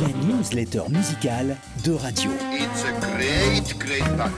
la 0.00 0.08
newsletter 0.26 0.82
musicale 0.88 1.56
de 1.84 1.92
radio. 1.92 2.30
It's 2.52 2.84
a 2.84 2.92
great, 3.00 3.76
great 3.78 4.04
fun. 4.16 4.32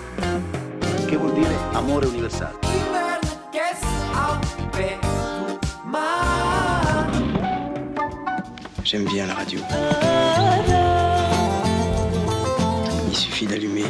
Che 1.06 1.16
vuol 1.16 1.32
dire 1.34 1.54
amore 1.72 2.06
universale? 2.06 2.58
J'aime 8.84 9.04
bien 9.04 9.26
la 9.26 9.34
radio. 9.34 9.60
Il 13.08 13.16
suffit 13.16 13.46
d'allumer. 13.46 13.86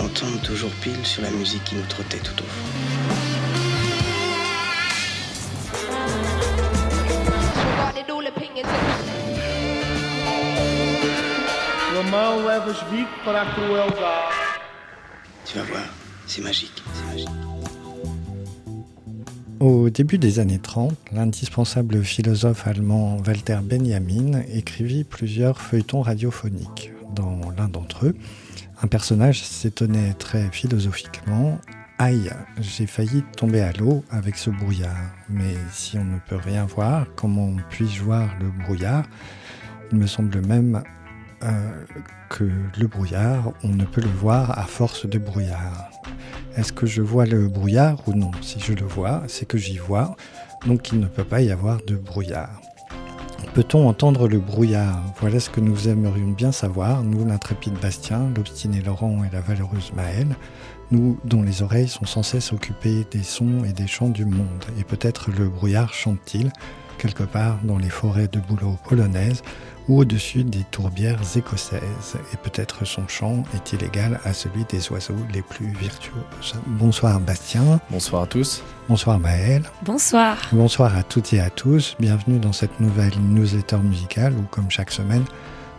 On 0.00 0.08
tombe 0.08 0.40
toujours 0.42 0.70
pile 0.82 1.04
sur 1.04 1.22
la 1.22 1.30
musique 1.30 1.64
qui 1.64 1.74
nous 1.74 1.86
trottait 1.88 2.18
tout 2.18 2.42
au 2.42 2.46
fond. 2.46 3.35
Romão 11.94 12.46
levas 12.46 12.82
bico 12.90 13.10
para 13.22 13.42
a 13.42 13.54
crueldade. 13.54 14.34
Tu 15.44 15.58
vas 15.58 15.64
voir, 15.64 15.94
c'est 16.26 16.42
magique, 16.42 16.82
c'est 16.94 17.04
magique. 17.04 17.28
Au 19.60 19.90
début 19.90 20.16
des 20.16 20.38
années 20.38 20.58
30, 20.58 20.94
l'indispensable 21.12 22.02
philosophe 22.02 22.66
allemand 22.66 23.18
Walter 23.26 23.58
Benjamin 23.62 24.40
écrivit 24.50 25.04
plusieurs 25.04 25.60
feuilletons 25.60 26.00
radiophoniques. 26.00 26.92
Dans 27.14 27.38
l'un 27.58 27.68
d'entre 27.68 28.06
eux, 28.06 28.16
un 28.82 28.86
personnage 28.86 29.42
s'étonnait 29.42 30.14
très 30.14 30.50
philosophiquement 30.50 31.58
Aïe, 31.98 32.30
j'ai 32.60 32.86
failli 32.86 33.22
tomber 33.38 33.62
à 33.62 33.72
l'eau 33.72 34.04
avec 34.10 34.36
ce 34.36 34.50
brouillard. 34.50 35.14
Mais 35.30 35.54
si 35.72 35.96
on 35.96 36.04
ne 36.04 36.18
peut 36.18 36.36
rien 36.36 36.66
voir, 36.66 37.06
comment 37.16 37.56
puis-je 37.70 38.02
voir 38.02 38.28
le 38.38 38.50
brouillard? 38.64 39.04
Il 39.90 39.98
me 39.98 40.06
semble 40.06 40.44
même 40.44 40.82
euh, 41.42 41.84
que 42.28 42.44
le 42.78 42.86
brouillard, 42.86 43.52
on 43.62 43.68
ne 43.68 43.86
peut 43.86 44.02
le 44.02 44.10
voir 44.10 44.58
à 44.58 44.64
force 44.64 45.06
de 45.06 45.18
brouillard. 45.18 45.90
Est-ce 46.54 46.70
que 46.70 46.84
je 46.84 47.00
vois 47.00 47.24
le 47.24 47.48
brouillard 47.48 48.06
ou 48.06 48.12
non? 48.12 48.30
Si 48.42 48.60
je 48.60 48.74
le 48.74 48.84
vois, 48.84 49.22
c'est 49.26 49.46
que 49.46 49.56
j'y 49.56 49.78
vois, 49.78 50.16
donc 50.66 50.92
il 50.92 51.00
ne 51.00 51.06
peut 51.06 51.24
pas 51.24 51.40
y 51.40 51.50
avoir 51.50 51.78
de 51.86 51.96
brouillard. 51.96 52.60
Peut-on 53.54 53.88
entendre 53.88 54.28
le 54.28 54.38
brouillard? 54.38 55.02
Voilà 55.18 55.40
ce 55.40 55.48
que 55.48 55.60
nous 55.60 55.88
aimerions 55.88 56.32
bien 56.32 56.52
savoir, 56.52 57.02
nous 57.02 57.24
l'intrépide 57.24 57.78
Bastien, 57.80 58.30
l'obstiné 58.36 58.82
Laurent 58.82 59.24
et 59.24 59.30
la 59.32 59.40
valeureuse 59.40 59.92
Maëlle, 59.94 60.36
nous 60.90 61.18
dont 61.24 61.42
les 61.42 61.62
oreilles 61.62 61.88
sont 61.88 62.06
sans 62.06 62.22
cesse 62.22 62.52
occupées 62.52 63.06
des 63.10 63.22
sons 63.22 63.64
et 63.64 63.72
des 63.72 63.86
chants 63.86 64.08
du 64.08 64.24
monde. 64.24 64.64
Et 64.78 64.84
peut-être 64.84 65.30
le 65.30 65.48
brouillard 65.48 65.92
chante-t-il 65.92 66.50
quelque 66.98 67.24
part 67.24 67.58
dans 67.62 67.78
les 67.78 67.90
forêts 67.90 68.28
de 68.28 68.40
bouleaux 68.40 68.78
polonaises 68.88 69.42
ou 69.88 70.00
au-dessus 70.00 70.44
des 70.44 70.64
tourbières 70.70 71.20
écossaises. 71.36 72.16
Et 72.32 72.36
peut-être 72.36 72.84
son 72.84 73.06
chant 73.06 73.44
est-il 73.54 73.84
égal 73.84 74.20
à 74.24 74.32
celui 74.32 74.64
des 74.64 74.90
oiseaux 74.90 75.14
les 75.32 75.42
plus 75.42 75.68
virtuoses. 75.68 76.54
Bonsoir 76.66 77.20
Bastien. 77.20 77.80
Bonsoir 77.90 78.22
à 78.22 78.26
tous. 78.26 78.62
Bonsoir 78.88 79.18
Maëlle. 79.18 79.64
Bonsoir. 79.84 80.36
Bonsoir 80.52 80.96
à 80.96 81.02
toutes 81.02 81.32
et 81.32 81.40
à 81.40 81.50
tous. 81.50 81.96
Bienvenue 82.00 82.38
dans 82.38 82.52
cette 82.52 82.80
nouvelle 82.80 83.14
newsletter 83.20 83.78
musicale 83.78 84.32
où, 84.32 84.42
comme 84.50 84.70
chaque 84.70 84.90
semaine, 84.90 85.24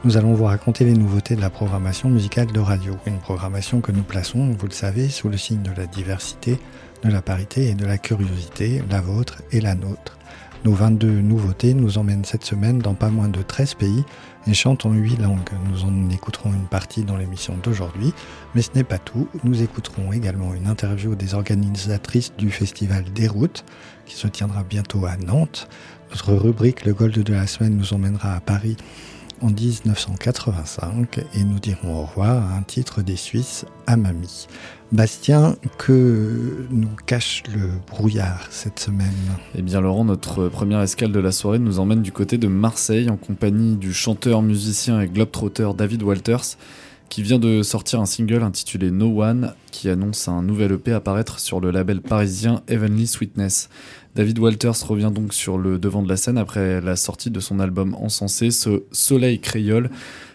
nous 0.04 0.18
allons 0.18 0.34
vous 0.34 0.46
raconter 0.46 0.86
les 0.86 0.94
nouveautés 0.94 1.36
de 1.36 1.42
la 1.42 1.50
programmation 1.50 2.10
musicale 2.10 2.48
de 2.48 2.60
radio. 2.60 2.96
Une 3.06 3.20
programmation 3.20 3.82
que 3.82 3.92
nous 3.92 4.04
plaçons, 4.04 4.56
vous 4.58 4.68
le 4.68 4.72
savez, 4.72 5.10
sous 5.10 5.28
le 5.28 5.38
signe 5.38 5.64
de 5.64 5.72
la 5.76 5.88
diversité, 5.88 6.60
de 7.04 7.10
la 7.10 7.22
parité 7.22 7.70
et 7.70 7.74
de 7.74 7.86
la 7.86 7.98
curiosité, 7.98 8.84
la 8.90 9.02
vôtre 9.02 9.42
et 9.52 9.60
la 9.60 9.76
nôtre. 9.76 10.18
Nos 10.66 10.74
22 10.74 11.08
nouveautés 11.08 11.74
nous 11.74 11.98
emmènent 11.98 12.26
cette 12.26 12.44
semaine 12.44 12.80
dans 12.80 12.94
pas 12.94 13.10
moins 13.10 13.28
de 13.28 13.42
13 13.42 13.76
pays 13.76 14.04
et 14.48 14.54
chantent 14.54 14.86
en 14.86 14.94
8 14.94 15.18
langues. 15.22 15.50
Nous 15.70 15.84
en 15.84 16.10
écouterons 16.10 16.54
une 16.54 16.68
partie 16.68 17.04
dans 17.04 17.18
l'émission 17.18 17.56
d'aujourd'hui, 17.62 18.14
mais 18.54 18.62
ce 18.62 18.72
n'est 18.76 18.84
pas 18.84 18.98
tout. 18.98 19.28
Nous 19.44 19.62
écouterons 19.62 20.14
également 20.14 20.54
une 20.54 20.68
interview 20.68 21.16
des 21.16 21.34
organisatrices 21.34 22.34
du 22.38 22.52
festival 22.52 23.04
Des 23.14 23.28
Routes, 23.28 23.66
qui 24.06 24.16
se 24.16 24.28
tiendra 24.28 24.64
bientôt 24.64 25.06
à 25.06 25.18
Nantes. 25.18 25.68
Notre 26.10 26.34
rubrique 26.34 26.86
Le 26.86 26.94
Gold 26.94 27.18
de 27.18 27.34
la 27.34 27.48
semaine 27.48 27.76
nous 27.76 27.94
emmènera 27.94 28.34
à 28.34 28.40
Paris 28.40 28.78
en 29.42 29.50
1985 29.50 31.20
et 31.34 31.44
nous 31.44 31.60
dirons 31.60 32.02
au 32.02 32.06
revoir 32.06 32.52
à 32.52 32.56
un 32.56 32.62
titre 32.62 33.02
des 33.02 33.16
Suisses, 33.16 33.66
Amami. 33.86 34.48
Bastien, 34.92 35.56
que 35.78 36.66
nous 36.70 36.96
cache 37.06 37.44
le 37.54 37.70
brouillard 37.88 38.48
cette 38.50 38.80
semaine? 38.80 39.08
Eh 39.56 39.62
bien 39.62 39.82
Laurent, 39.82 40.06
notre 40.06 40.48
première 40.48 40.82
escale 40.82 41.12
de 41.12 41.20
la 41.20 41.32
soirée 41.32 41.60
nous 41.60 41.80
emmène 41.80 42.02
du 42.02 42.12
côté 42.12 42.38
de 42.38 42.48
Marseille 42.48 43.10
en 43.10 43.18
compagnie 43.18 43.76
du 43.76 43.94
chanteur, 43.94 44.42
musicien 44.42 45.02
et 45.02 45.08
globetrotter 45.08 45.70
David 45.78 46.04
Walters 46.04 46.58
qui 47.10 47.22
vient 47.22 47.40
de 47.40 47.64
sortir 47.64 48.02
un 48.02 48.06
single 48.06 48.44
intitulé 48.44 48.92
No 48.92 49.24
One 49.24 49.54
qui 49.72 49.90
annonce 49.90 50.28
un 50.28 50.42
nouvel 50.42 50.74
EP 50.74 50.92
apparaître 50.92 51.40
sur 51.40 51.60
le 51.60 51.72
label 51.72 52.02
parisien 52.02 52.62
Heavenly 52.68 53.08
Sweetness. 53.08 53.70
David 54.18 54.40
Walters 54.40 54.88
revient 54.88 55.12
donc 55.14 55.32
sur 55.32 55.60
le 55.60 55.78
devant 55.78 56.02
de 56.02 56.10
la 56.10 56.18
scène 56.18 56.40
après 56.40 56.82
la 56.82 56.96
sortie 56.96 57.30
de 57.30 57.40
son 57.40 57.60
album 57.60 57.94
encensé, 57.94 58.50
ce 58.50 58.82
Soleil 58.92 59.40
Créole, 59.40 59.92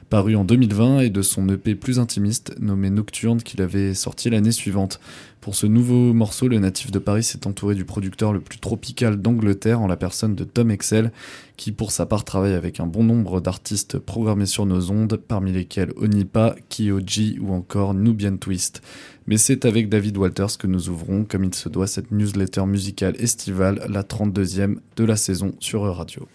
paru 0.09 0.37
en 0.37 0.45
2020, 0.45 1.01
et 1.01 1.11
de 1.11 1.21
son 1.21 1.49
EP 1.49 1.75
plus 1.75 1.99
intimiste, 1.99 2.55
nommé 2.61 2.91
Nocturne, 2.91 3.43
qu'il 3.43 3.61
avait 3.61 3.95
sorti 3.95 4.31
l'année 4.31 4.53
suivante. 4.53 5.01
Pour 5.41 5.57
ce 5.57 5.67
nouveau 5.67 6.13
morceau, 6.13 6.47
le 6.47 6.61
natif 6.61 6.93
de 6.93 7.01
Paris 7.01 7.25
s'est 7.25 7.45
entouré 7.45 7.75
du 7.75 7.85
producteur 7.85 8.33
le 8.33 8.39
plus 8.39 8.61
tropical 8.61 9.21
d'Angleterre 9.21 9.81
en 9.81 9.89
la 9.89 9.97
personne 9.97 10.37
de 10.37 10.45
Tom 10.45 10.71
Excel, 10.71 11.11
qui 11.57 11.73
pour 11.73 11.91
sa 11.91 12.07
part 12.07 12.25
travaille 12.25 12.55
avec 12.55 12.79
un 12.79 12.87
bon 12.87 13.03
nombre 13.03 13.41
d'artistes 13.41 13.99
programmés 13.99 14.47
sur 14.47 14.65
nos 14.65 14.93
ondes, 14.93 15.17
parmi 15.17 15.51
lesquels 15.51 15.93
Onipa, 15.97 16.55
Kyoji 16.71 17.39
ou 17.41 17.53
encore 17.53 17.95
Nubian 17.95 18.37
Twist. 18.37 18.81
Mais 19.27 19.37
c'est 19.37 19.65
avec 19.65 19.89
David 19.89 20.17
Walters 20.17 20.59
que 20.59 20.67
nous 20.67 20.89
ouvrons, 20.89 21.25
comme 21.25 21.45
il 21.45 21.55
se 21.55 21.69
doit, 21.69 21.87
cette 21.87 22.11
newsletter 22.11 22.67
musicale 22.67 23.15
estivale, 23.19 23.85
la 23.89 24.03
32e 24.03 24.79
de 24.97 25.05
la 25.05 25.17
saison 25.17 25.55
sur 25.61 25.83
Radio. 25.83 26.27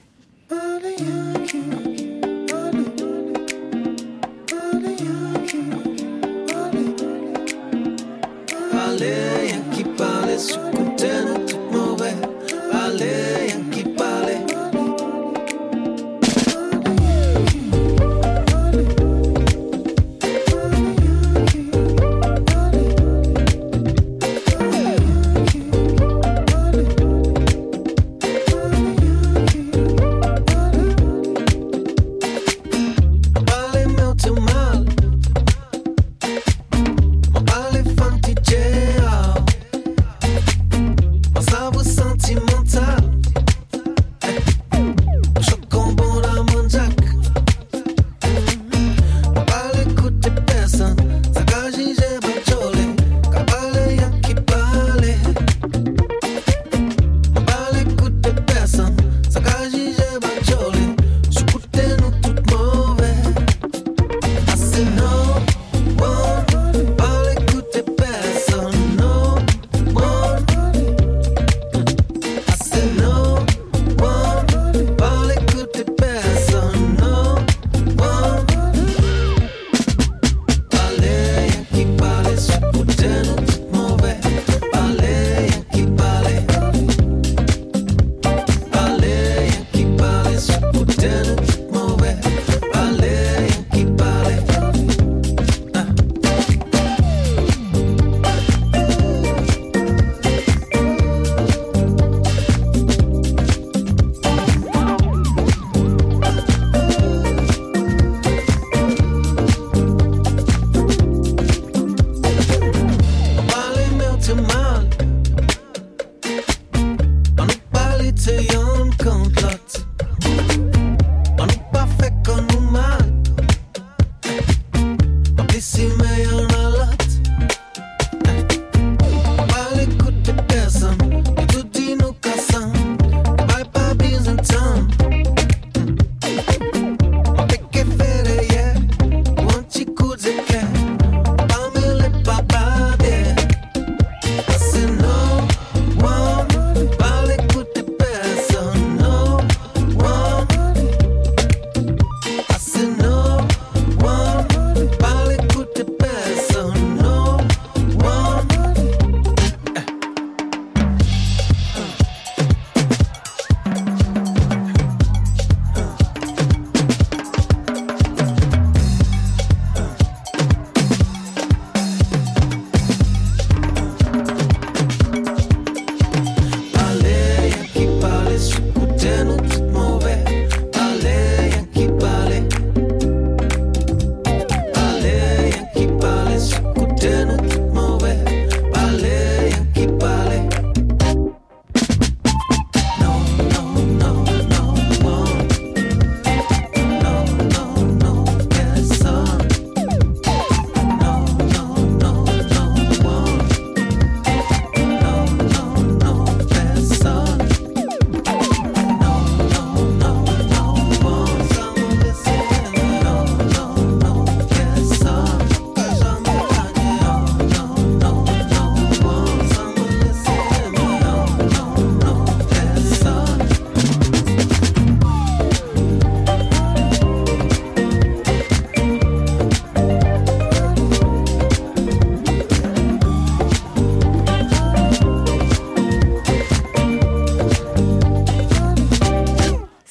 Parler, 8.72 9.50
y'a 9.50 9.75
qui 9.75 9.84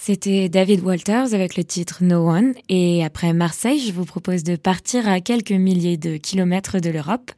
C'était 0.07 0.49
David 0.49 0.85
Walters 0.85 1.35
avec 1.35 1.57
le 1.57 1.65
titre 1.65 2.05
No 2.05 2.31
One. 2.31 2.55
Et 2.69 3.05
après 3.05 3.33
Marseille, 3.33 3.81
je 3.81 3.93
vous 3.93 4.05
propose 4.05 4.45
de 4.45 4.55
partir 4.55 5.09
à 5.09 5.21
quelques 5.21 5.51
milliers 5.51 5.97
de 5.97 6.17
kilomètres 6.17 6.79
de 6.79 6.91
l'Europe. 6.91 7.33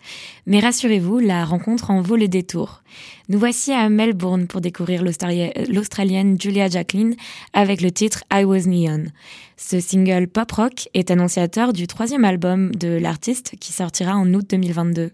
Mais 0.44 0.60
rassurez-vous, 0.60 1.18
la 1.18 1.46
rencontre 1.46 1.90
en 1.90 2.02
vaut 2.02 2.16
le 2.16 2.28
détour. 2.28 2.82
Nous 3.30 3.38
voici 3.38 3.72
à 3.72 3.88
Melbourne 3.88 4.46
pour 4.46 4.60
découvrir 4.60 5.02
l'Australienne 5.02 6.38
Julia 6.38 6.68
Jacqueline 6.68 7.16
avec 7.54 7.80
le 7.80 7.90
titre 7.90 8.24
I 8.30 8.44
Was 8.44 8.66
Neon. 8.66 9.04
Ce 9.56 9.80
single 9.80 10.28
pop-rock 10.28 10.90
est 10.92 11.10
annonciateur 11.10 11.72
du 11.72 11.86
troisième 11.86 12.26
album 12.26 12.74
de 12.74 12.88
l'artiste 12.88 13.54
qui 13.58 13.72
sortira 13.72 14.14
en 14.14 14.34
août 14.34 14.44
2022. 14.46 15.12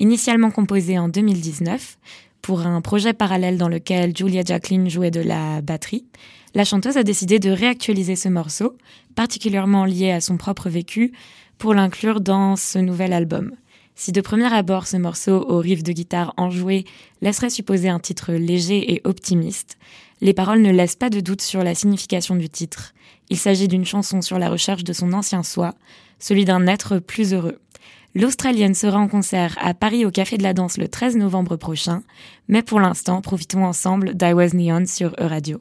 Initialement 0.00 0.50
composé 0.50 0.98
en 0.98 1.08
2019, 1.08 1.96
pour 2.42 2.66
un 2.66 2.80
projet 2.80 3.12
parallèle 3.12 3.56
dans 3.56 3.68
lequel 3.68 4.16
Julia 4.16 4.42
Jacqueline 4.44 4.90
jouait 4.90 5.12
de 5.12 5.20
la 5.20 5.60
batterie, 5.60 6.06
la 6.54 6.64
chanteuse 6.64 6.96
a 6.96 7.02
décidé 7.02 7.38
de 7.38 7.50
réactualiser 7.50 8.16
ce 8.16 8.28
morceau, 8.28 8.76
particulièrement 9.14 9.84
lié 9.84 10.10
à 10.10 10.20
son 10.20 10.36
propre 10.36 10.68
vécu, 10.68 11.12
pour 11.58 11.74
l'inclure 11.74 12.20
dans 12.20 12.56
ce 12.56 12.78
nouvel 12.78 13.12
album. 13.12 13.52
Si 13.94 14.12
de 14.12 14.20
premier 14.20 14.52
abord 14.52 14.86
ce 14.86 14.96
morceau 14.96 15.44
au 15.48 15.58
riff 15.58 15.82
de 15.82 15.92
guitare 15.92 16.32
enjoué 16.36 16.84
laisserait 17.20 17.50
supposer 17.50 17.88
un 17.88 17.98
titre 17.98 18.32
léger 18.32 18.94
et 18.94 19.00
optimiste, 19.04 19.76
les 20.20 20.34
paroles 20.34 20.62
ne 20.62 20.70
laissent 20.70 20.96
pas 20.96 21.10
de 21.10 21.20
doute 21.20 21.42
sur 21.42 21.64
la 21.64 21.74
signification 21.74 22.36
du 22.36 22.48
titre. 22.48 22.94
Il 23.28 23.36
s'agit 23.36 23.68
d'une 23.68 23.84
chanson 23.84 24.22
sur 24.22 24.38
la 24.38 24.50
recherche 24.50 24.84
de 24.84 24.92
son 24.92 25.12
ancien 25.12 25.42
soi, 25.42 25.74
celui 26.20 26.44
d'un 26.44 26.66
être 26.68 27.00
plus 27.00 27.34
heureux. 27.34 27.58
L'Australienne 28.14 28.74
sera 28.74 28.98
en 28.98 29.08
concert 29.08 29.56
à 29.60 29.74
Paris 29.74 30.04
au 30.04 30.10
Café 30.10 30.38
de 30.38 30.42
la 30.42 30.54
Danse 30.54 30.78
le 30.78 30.88
13 30.88 31.16
novembre 31.16 31.56
prochain, 31.56 32.02
mais 32.46 32.62
pour 32.62 32.80
l'instant, 32.80 33.20
profitons 33.20 33.64
ensemble 33.64 34.14
d'I 34.14 34.32
Was 34.32 34.54
Neon 34.54 34.86
sur 34.86 35.14
E-Radio. 35.20 35.60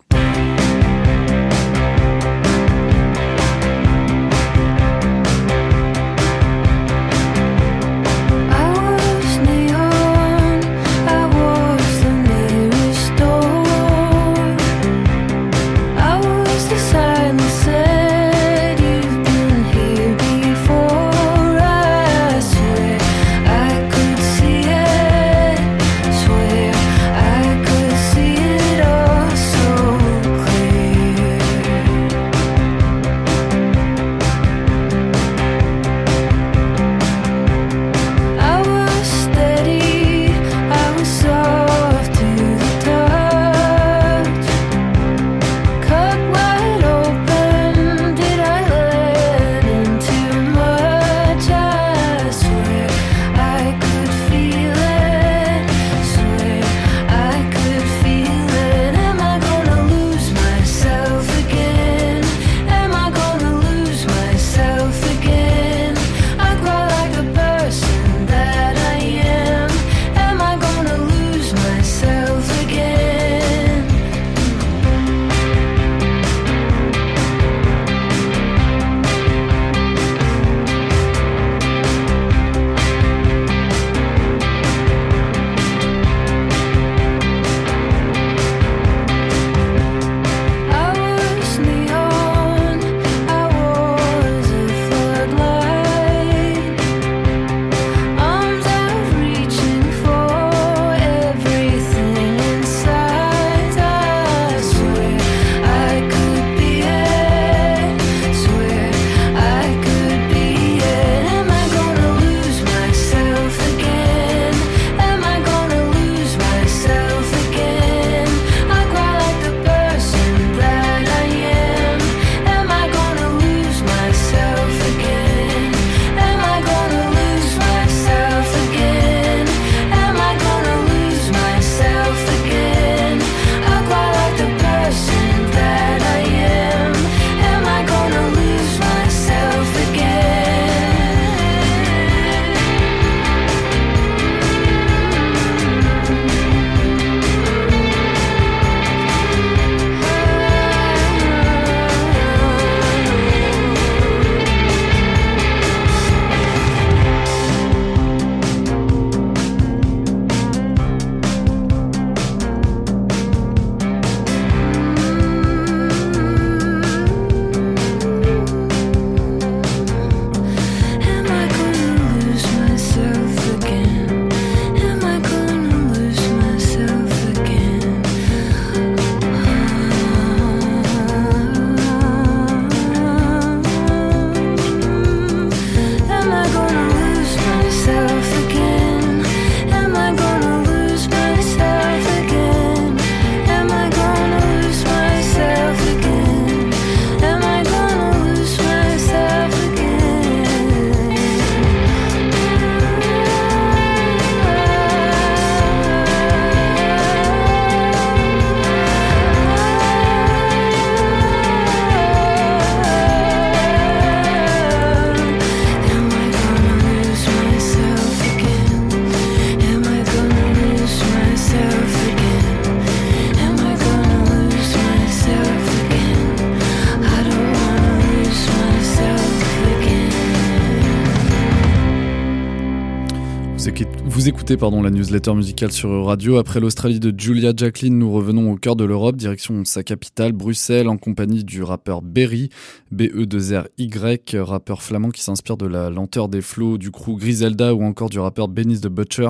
Pardon 234.55 234.81
la 234.81 234.89
newsletter 234.89 235.33
musicale 235.35 235.71
sur 235.71 236.05
Radio. 236.05 236.37
Après 236.37 236.61
l'Australie 236.61 237.01
de 237.01 237.13
Julia 237.15 237.51
Jacqueline, 237.55 237.99
nous 237.99 238.11
revenons 238.11 238.49
au 238.51 238.55
cœur 238.55 238.77
de 238.77 238.85
l'Europe, 238.85 239.17
direction 239.17 239.65
sa 239.65 239.83
capitale, 239.83 240.31
Bruxelles, 240.31 240.87
en 240.87 240.97
compagnie 240.97 241.43
du 241.43 241.61
rappeur 241.61 242.01
Berry, 242.01 242.49
B-E-2-R-Y, 242.91 244.37
rappeur 244.39 244.81
flamand 244.81 245.11
qui 245.11 245.21
s'inspire 245.21 245.57
de 245.57 245.67
la 245.67 245.89
lenteur 245.89 246.29
des 246.29 246.41
flots 246.41 246.77
du 246.77 246.91
crew 246.91 247.17
Griselda 247.17 247.75
ou 247.75 247.83
encore 247.83 248.09
du 248.09 248.19
rappeur 248.19 248.47
Benny 248.47 248.79
the 248.79 248.87
Butcher, 248.87 249.29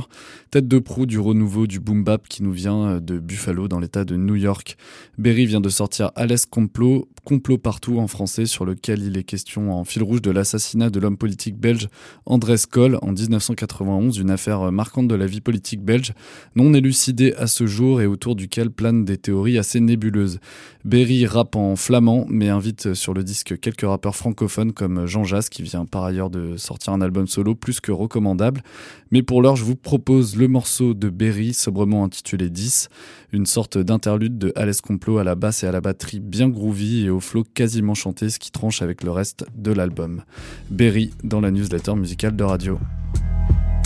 tête 0.51 0.67
de 0.67 0.79
proue 0.79 1.07
du 1.07 1.19
renouveau 1.19 1.67
du 1.67 1.79
boom 1.79 2.03
bap 2.03 2.27
qui 2.27 2.43
nous 2.43 2.53
vient 2.53 3.01
de 3.01 3.17
Buffalo 3.17 3.67
dans 3.67 3.79
l'état 3.79 4.05
de 4.05 4.15
New 4.15 4.35
York. 4.35 4.77
Berry 5.17 5.45
vient 5.45 5.61
de 5.61 5.69
sortir 5.69 6.11
Alès 6.15 6.45
Complot, 6.45 7.09
complot 7.27 7.57
partout 7.57 7.99
en 7.99 8.07
français, 8.07 8.45
sur 8.45 8.63
lequel 8.63 9.03
il 9.03 9.17
est 9.17 9.23
question 9.25 9.73
en 9.73 9.83
fil 9.83 10.01
rouge 10.01 10.21
de 10.21 10.31
l'assassinat 10.31 10.89
de 10.89 10.97
l'homme 11.01 11.17
politique 11.17 11.57
belge 11.57 11.89
André 12.25 12.55
Skoll 12.55 12.97
en 13.01 13.11
1991, 13.11 14.17
une 14.17 14.29
affaire 14.29 14.71
marquante 14.71 15.09
de 15.09 15.15
la 15.15 15.25
vie 15.25 15.41
politique 15.41 15.83
belge, 15.83 16.13
non 16.55 16.73
élucidée 16.73 17.33
à 17.33 17.47
ce 17.47 17.67
jour 17.67 17.99
et 17.99 18.05
autour 18.05 18.37
duquel 18.37 18.71
planent 18.71 19.03
des 19.03 19.17
théories 19.17 19.57
assez 19.57 19.81
nébuleuses. 19.81 20.39
Berry 20.85 21.25
rappe 21.25 21.57
en 21.57 21.75
flamand, 21.75 22.25
mais 22.29 22.47
invite 22.47 22.93
sur 22.93 23.13
le 23.13 23.25
disque 23.25 23.59
quelques 23.59 23.81
rappeurs 23.81 24.15
francophones 24.15 24.71
comme 24.71 25.05
Jean 25.05 25.25
Jass, 25.25 25.49
qui 25.49 25.63
vient 25.63 25.85
par 25.85 26.05
ailleurs 26.05 26.29
de 26.29 26.55
sortir 26.55 26.93
un 26.93 27.01
album 27.01 27.27
solo 27.27 27.55
plus 27.55 27.81
que 27.81 27.91
recommandable. 27.91 28.63
Mais 29.11 29.21
pour 29.21 29.41
l'heure, 29.41 29.57
je 29.57 29.65
vous 29.65 29.75
propose 29.75 30.37
le 30.37 30.47
morceau 30.47 30.93
de 30.93 31.09
Berry, 31.09 31.53
sobrement 31.53 32.05
intitulé 32.05 32.49
10, 32.49 32.87
une 33.33 33.45
sorte 33.45 33.77
d'interlude 33.77 34.37
de 34.37 34.53
Alès 34.55 34.79
Complot 34.79 35.17
à 35.17 35.25
la 35.25 35.35
basse 35.35 35.65
et 35.65 35.67
à 35.67 35.73
la 35.73 35.81
batterie 35.81 36.21
bien 36.21 36.47
groovy 36.47 37.03
et 37.05 37.09
au 37.09 37.16
flow 37.19 37.43
quasiment 37.43 37.93
chanté, 37.93 38.29
ce 38.29 38.39
qui 38.39 38.51
tranche 38.51 38.81
avec 38.81 39.03
le 39.03 39.11
reste 39.11 39.45
de 39.55 39.71
l'album. 39.71 40.23
Berry 40.69 41.11
dans 41.23 41.41
la 41.41 41.51
newsletter 41.51 41.95
musicale 41.95 42.35
de 42.35 42.43
radio. 42.43 42.79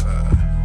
Goedemorgen 0.08 0.61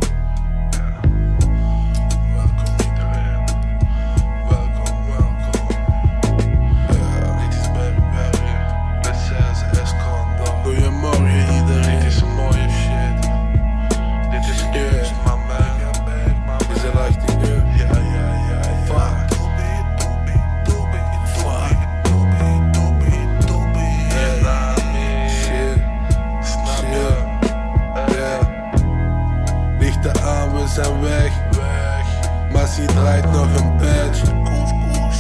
Draait 32.97 33.33
nog 33.33 33.55
een 33.57 33.77
badge. 33.77 34.27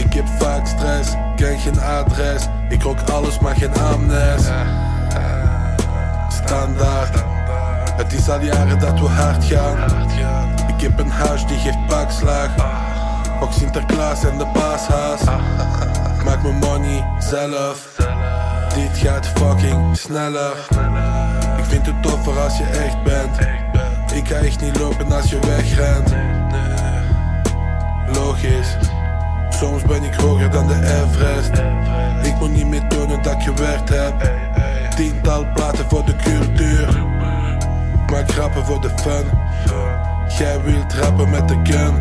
Ik 0.04 0.12
heb 0.12 0.26
vaak 0.38 0.66
stress, 0.66 1.11
ken 1.37 1.59
geen 1.59 1.80
adres. 1.80 2.47
Ik 2.68 2.83
rook 2.83 3.00
alles, 3.12 3.38
maar 3.38 3.56
geen 3.56 3.75
amnes. 3.75 4.42
Standaard. 6.28 7.25
Het 7.97 8.12
is 8.12 8.28
al 8.28 8.40
jaren 8.40 8.78
dat 8.78 9.00
we 9.00 9.06
hard 9.06 9.45
gaan. 9.45 9.76
Ik 10.76 10.80
heb 10.83 10.99
een 10.99 11.11
huis 11.11 11.47
die 11.47 11.59
geeft 11.59 11.87
pakslag. 11.87 12.49
Ook 13.40 13.52
Sinterklaas 13.52 14.25
en 14.25 14.38
de 14.38 14.47
paashaas. 14.47 15.25
Maak 16.25 16.42
mijn 16.42 16.59
money 16.59 17.04
zelf. 17.18 17.95
Dit 18.75 18.99
gaat 18.99 19.26
fucking 19.26 19.97
sneller. 19.97 20.52
Ik 21.59 21.64
vind 21.64 21.87
het 21.87 22.02
toffer 22.02 22.38
als 22.38 22.59
je 22.59 22.64
echt 22.64 23.02
bent. 23.02 23.38
Ik 24.14 24.28
ga 24.28 24.35
echt 24.35 24.61
niet 24.61 24.78
lopen 24.78 25.12
als 25.12 25.30
je 25.30 25.38
wegrent. 25.38 26.14
Logisch. 28.13 28.77
Soms 29.51 29.83
ben 29.83 30.03
ik 30.03 30.15
hoger 30.15 30.51
dan 30.51 30.67
de 30.67 30.75
Everest. 30.75 31.53
Ik 32.23 32.35
moet 32.39 32.51
niet 32.51 32.67
meer 32.67 32.87
tonen 32.89 33.23
dat 33.23 33.33
ik 33.33 33.41
gewerkt 33.43 33.89
heb. 33.89 34.31
Tiental 34.97 35.47
platen 35.55 35.85
voor 35.89 36.05
de 36.05 36.17
cultuur. 36.17 36.89
Ik 38.05 38.11
maak 38.11 38.31
grappen 38.31 38.65
voor 38.65 38.81
de 38.81 38.91
fun. 38.97 39.25
Jij 40.39 40.61
wilt 40.63 40.95
rappen 40.95 41.31
met 41.31 41.49
de 41.49 41.61
gun. 41.63 41.95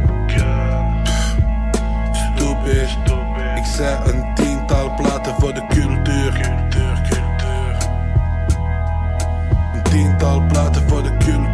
Stupid. 2.14 2.98
Ik 3.56 3.66
zei 3.66 3.98
een 4.12 4.36
tiental 4.36 4.94
platen 4.96 5.36
voor 5.40 5.54
de 5.54 5.66
cultuur. 5.68 6.64
Een 9.74 9.84
tiental 9.84 10.46
platen 10.48 10.90
voor 10.90 11.04
de 11.04 11.18
cultuur. 11.18 11.45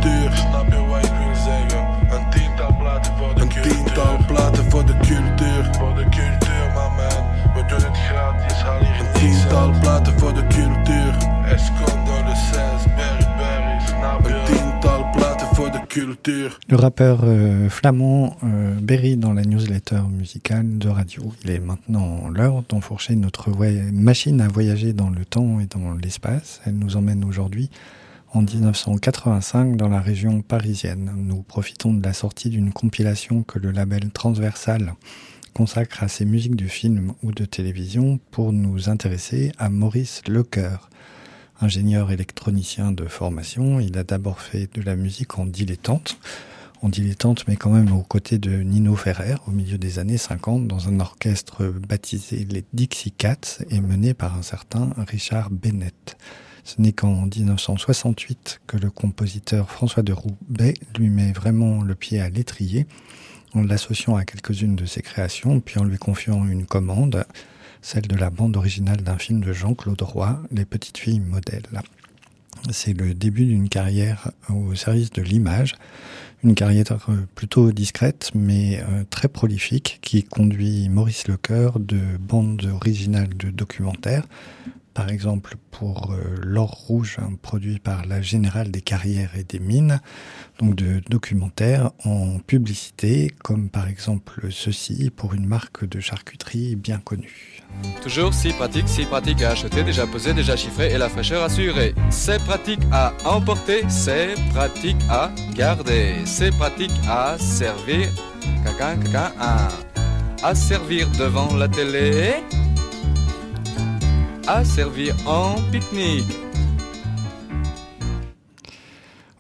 Voor 4.72 4.86
de 4.86 4.98
cultuur. 4.98 5.70
Voor 5.72 5.96
de 5.96 6.04
cultuur, 6.10 6.66
man, 6.74 6.92
man. 6.96 7.22
We 7.54 7.64
doen 7.68 7.84
het 7.90 7.98
gratis, 7.98 8.54
haal 8.54 8.80
hier 8.80 9.00
een 9.00 9.14
tiental 9.14 9.70
platen 9.80 10.20
voor 10.20 10.34
de 10.34 10.48
cultuur. 10.48 11.14
Escondo 11.46 12.16
de 12.30 12.36
6, 12.52 12.94
Berry 12.96 13.28
Berry, 13.38 13.80
snap 13.88 14.28
je? 14.28 14.34
Een 14.34 14.46
tiental 14.46 15.10
platen 15.12 15.48
voor 15.56 15.72
de 15.72 15.82
cultuur. 15.88 16.58
Le 16.68 16.76
rappeur 16.76 17.24
euh, 17.24 17.70
flamand 17.70 18.38
euh, 18.44 18.50
Berry 18.82 19.18
dans 19.18 19.36
la 19.36 19.44
newsletter 19.44 20.02
musicale 20.18 20.78
de 20.78 20.90
radio. 20.90 21.34
Il 21.44 21.50
est 21.50 21.66
maintenant 21.66 22.30
l'heure 22.34 22.64
d'enfourcher 22.68 23.16
notre 23.16 23.50
machine 23.92 24.42
à 24.42 24.48
voyager 24.48 24.94
dans 24.94 25.10
le 25.10 25.26
temps 25.26 25.60
et 25.60 25.68
dans 25.68 25.94
l'espace. 26.02 26.62
Elle 26.66 26.78
nous 26.78 26.96
emmène 26.96 27.26
aujourd'hui 27.26 27.70
en 28.34 28.42
1985 28.42 29.76
dans 29.76 29.90
la 29.90 30.00
région 30.00 30.42
parisienne. 30.42 31.12
Nous 31.18 31.42
profitons 31.42 31.94
de 31.94 32.04
la 32.04 32.14
sortie 32.14 32.50
d'une 32.50 32.72
compilation 32.72 33.44
que 33.44 33.60
le 33.60 33.72
label 33.72 34.10
Transversal 34.12 34.94
consacre 35.54 36.04
à 36.04 36.08
ses 36.08 36.24
musiques 36.24 36.56
de 36.56 36.68
film 36.68 37.14
ou 37.24 37.34
de 37.34 37.44
télévision 37.44 38.20
pour 38.32 38.54
nous 38.54 38.90
intéresser 38.90 39.52
à 39.58 39.70
Maurice 39.70 40.22
Lecoeur. 40.28 40.90
Ingénieur 41.60 42.12
électronicien 42.12 42.92
de 42.92 43.06
formation, 43.06 43.80
il 43.82 43.98
a 43.98 44.04
d'abord 44.04 44.40
fait 44.40 44.74
de 44.74 44.82
la 44.82 44.96
musique 44.96 45.38
en 45.38 45.46
dilettante, 45.46 46.18
en 46.82 46.88
dilettante 46.88 47.46
mais 47.48 47.58
quand 47.58 47.70
même 47.72 47.92
aux 47.92 48.02
côtés 48.02 48.38
de 48.38 48.52
Nino 48.52 48.96
Ferrer 48.96 49.36
au 49.46 49.52
milieu 49.52 49.78
des 49.78 50.00
années 50.00 50.18
50 50.18 50.68
dans 50.68 50.88
un 50.88 51.02
orchestre 51.02 51.66
baptisé 51.66 52.48
les 52.50 52.64
Dixie 52.72 53.12
Cats 53.12 53.60
et 53.70 53.82
mené 53.82 54.14
par 54.14 54.38
un 54.38 54.42
certain 54.42 54.92
Richard 54.98 55.50
Bennett. 55.52 56.18
Ce 56.64 56.82
n'est 56.82 56.94
qu'en 56.94 57.26
1968 57.26 58.62
que 58.68 58.78
le 58.78 58.90
compositeur 58.90 59.70
François 59.70 60.04
de 60.04 60.14
Roubaix 60.14 60.76
lui 60.98 61.10
met 61.10 61.32
vraiment 61.32 61.82
le 61.82 61.96
pied 61.96 62.22
à 62.22 62.30
l'étrier 62.30 62.88
en 63.54 63.64
l'associant 63.64 64.16
à 64.16 64.26
quelques-unes 64.26 64.76
de 64.76 64.86
ses 64.86 65.02
créations, 65.02 65.60
puis 65.60 65.80
en 65.80 65.84
lui 65.84 65.98
confiant 65.98 66.46
une 66.46 66.66
commande, 66.66 67.26
celle 67.82 68.08
de 68.08 68.16
la 68.16 68.30
bande 68.30 68.56
originale 68.56 69.02
d'un 69.02 69.18
film 69.18 69.42
de 69.42 69.54
Jean-Claude 69.54 70.02
Roy, 70.02 70.42
Les 70.52 70.66
petites 70.66 70.98
filles 70.98 71.20
modèles. 71.20 71.82
C'est 72.72 72.94
le 72.94 73.14
début 73.14 73.46
d'une 73.46 73.70
carrière 73.70 74.32
au 74.50 74.76
service 74.76 75.10
de 75.10 75.22
l'image, 75.22 75.74
une 76.44 76.54
carrière 76.54 76.86
plutôt 77.34 77.72
discrète 77.72 78.32
mais 78.36 78.80
euh, 78.82 79.04
très 79.10 79.28
prolifique 79.28 80.00
qui 80.02 80.24
conduit 80.24 80.88
Maurice 80.90 81.28
Lecoeur 81.28 81.80
de 81.80 82.00
bandes 82.20 82.70
originales 82.72 83.36
de 83.36 83.50
documentaires, 83.50 84.26
par 84.94 85.10
exemple 85.10 85.56
pour 85.72 86.12
euh, 86.12 86.36
L'Or 86.42 86.72
Rouge, 86.72 87.18
produit 87.42 87.80
par 87.80 88.06
la 88.06 88.22
Générale 88.22 88.72
des 88.72 88.82
Carrières 88.82 89.36
et 89.38 89.44
des 89.44 89.60
Mines, 89.60 90.02
donc 90.60 90.76
de 90.76 91.02
documentaires 91.10 91.92
en 92.06 92.40
publicité, 92.40 93.32
comme 93.44 93.70
par 93.70 93.88
exemple 93.88 94.48
ceci 94.52 95.10
pour 95.16 95.34
une 95.34 95.46
marque 95.46 95.88
de 95.88 96.00
charcuterie 96.00 96.76
bien 96.76 97.00
connue. 97.00 97.62
Toujours 98.02 98.34
si 98.34 98.52
pratique, 98.54 98.88
si 98.88 99.06
pratique 99.06 99.42
à 99.42 99.52
acheter, 99.52 99.84
déjà 99.84 100.06
posé, 100.06 100.34
déjà 100.34 100.56
chiffré 100.56 100.92
et 100.92 100.98
la 100.98 101.10
fraîcheur 101.10 101.44
assurée. 101.44 101.94
C'est 102.10 102.44
pratique 102.44 102.82
à 102.92 103.14
emporter, 103.26 103.84
c'est 103.90 104.36
pratique 104.54 104.98
à 105.10 105.32
garder, 105.56 106.16
c'est 106.26 106.52
pratique 106.52 106.92
à 107.08 107.38
servir, 107.38 108.10
caca, 108.66 108.96
caca, 108.98 109.32
à 110.44 110.56
servir 110.56 111.08
devant 111.20 111.56
la 111.56 111.68
télé, 111.68 112.34
à 114.54 114.66
servir 114.66 115.16
en 115.26 115.56
pique-nique. 115.72 116.26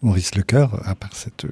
Maurice 0.01 0.35
Lecoeur, 0.35 0.81
à 0.87 0.95
part 0.95 1.13
cette 1.13 1.47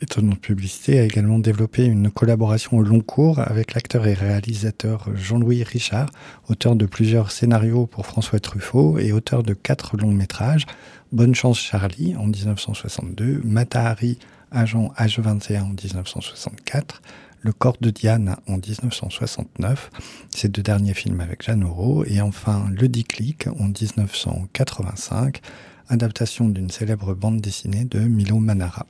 étonnante 0.00 0.38
publicité, 0.38 1.00
a 1.00 1.02
également 1.02 1.40
développé 1.40 1.84
une 1.84 2.12
collaboration 2.12 2.76
au 2.76 2.82
long 2.82 3.00
cours 3.00 3.40
avec 3.40 3.74
l'acteur 3.74 4.06
et 4.06 4.14
réalisateur 4.14 5.08
Jean-Louis 5.16 5.64
Richard, 5.64 6.10
auteur 6.48 6.76
de 6.76 6.86
plusieurs 6.86 7.32
scénarios 7.32 7.86
pour 7.86 8.06
François 8.06 8.38
Truffaut 8.38 8.96
et 9.00 9.10
auteur 9.10 9.42
de 9.42 9.54
quatre 9.54 9.96
longs 9.96 10.12
métrages, 10.12 10.66
Bonne 11.10 11.34
chance 11.34 11.58
Charlie 11.58 12.14
en 12.14 12.26
1962, 12.26 13.40
Matahari, 13.44 14.20
agent 14.52 14.92
H21 14.96 15.62
en 15.62 15.68
1964, 15.70 17.02
Le 17.44 17.52
corps 17.52 17.76
de 17.80 17.90
Diane 17.90 18.36
en 18.46 18.58
1969, 18.58 19.90
ces 20.30 20.48
deux 20.48 20.62
derniers 20.62 20.94
films 20.94 21.20
avec 21.20 21.42
Jeanne 21.42 21.62
Moreau, 21.62 22.04
et 22.04 22.20
enfin 22.20 22.70
Le 22.70 22.86
déclic 22.86 23.48
en 23.48 23.64
1985, 23.64 25.40
adaptation 25.88 26.48
d'une 26.48 26.70
célèbre 26.70 27.14
bande 27.14 27.40
dessinée 27.40 27.84
de 27.84 27.98
Milo 27.98 28.36
Manara. 28.36 28.86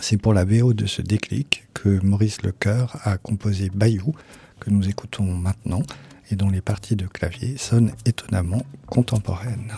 C'est 0.00 0.16
pour 0.16 0.32
la 0.32 0.44
VO 0.44 0.74
de 0.74 0.86
ce 0.86 1.02
déclic 1.02 1.64
que 1.74 2.00
Maurice 2.04 2.42
Lecoeur 2.42 2.98
a 3.02 3.18
composé 3.18 3.68
Bayou, 3.68 4.14
que 4.60 4.70
nous 4.70 4.88
écoutons 4.88 5.24
maintenant, 5.24 5.82
et 6.30 6.36
dont 6.36 6.50
les 6.50 6.60
parties 6.60 6.94
de 6.94 7.08
clavier 7.08 7.56
sonnent 7.56 7.92
étonnamment 8.04 8.62
contemporaines. 8.86 9.72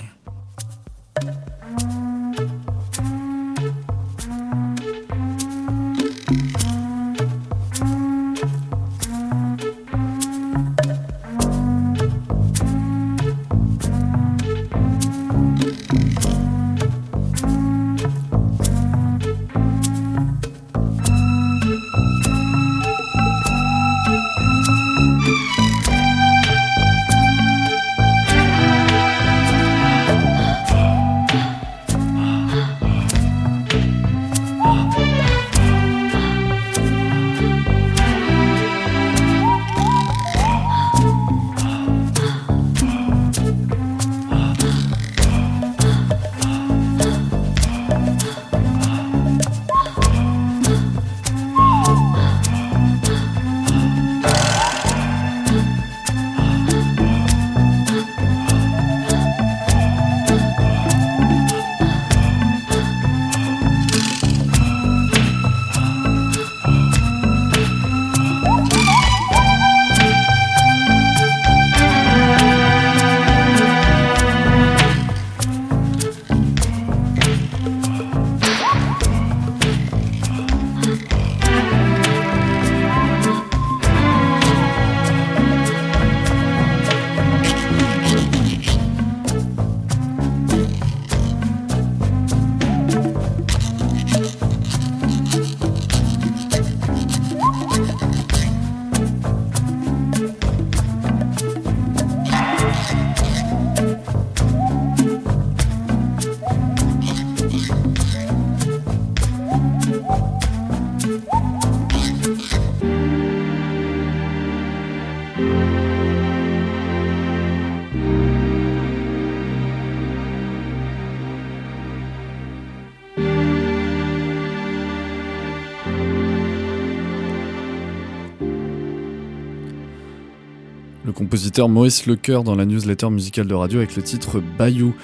Compositeur 131.44 131.68
Maurice 131.68 132.06
Lecoeur 132.06 132.42
dans 132.42 132.54
la 132.54 132.64
newsletter 132.64 133.10
musicale 133.10 133.46
de 133.46 133.52
radio 133.52 133.80
avec 133.80 133.96
le 133.96 134.02
titre 134.02 134.40
Bayou. 134.56 134.94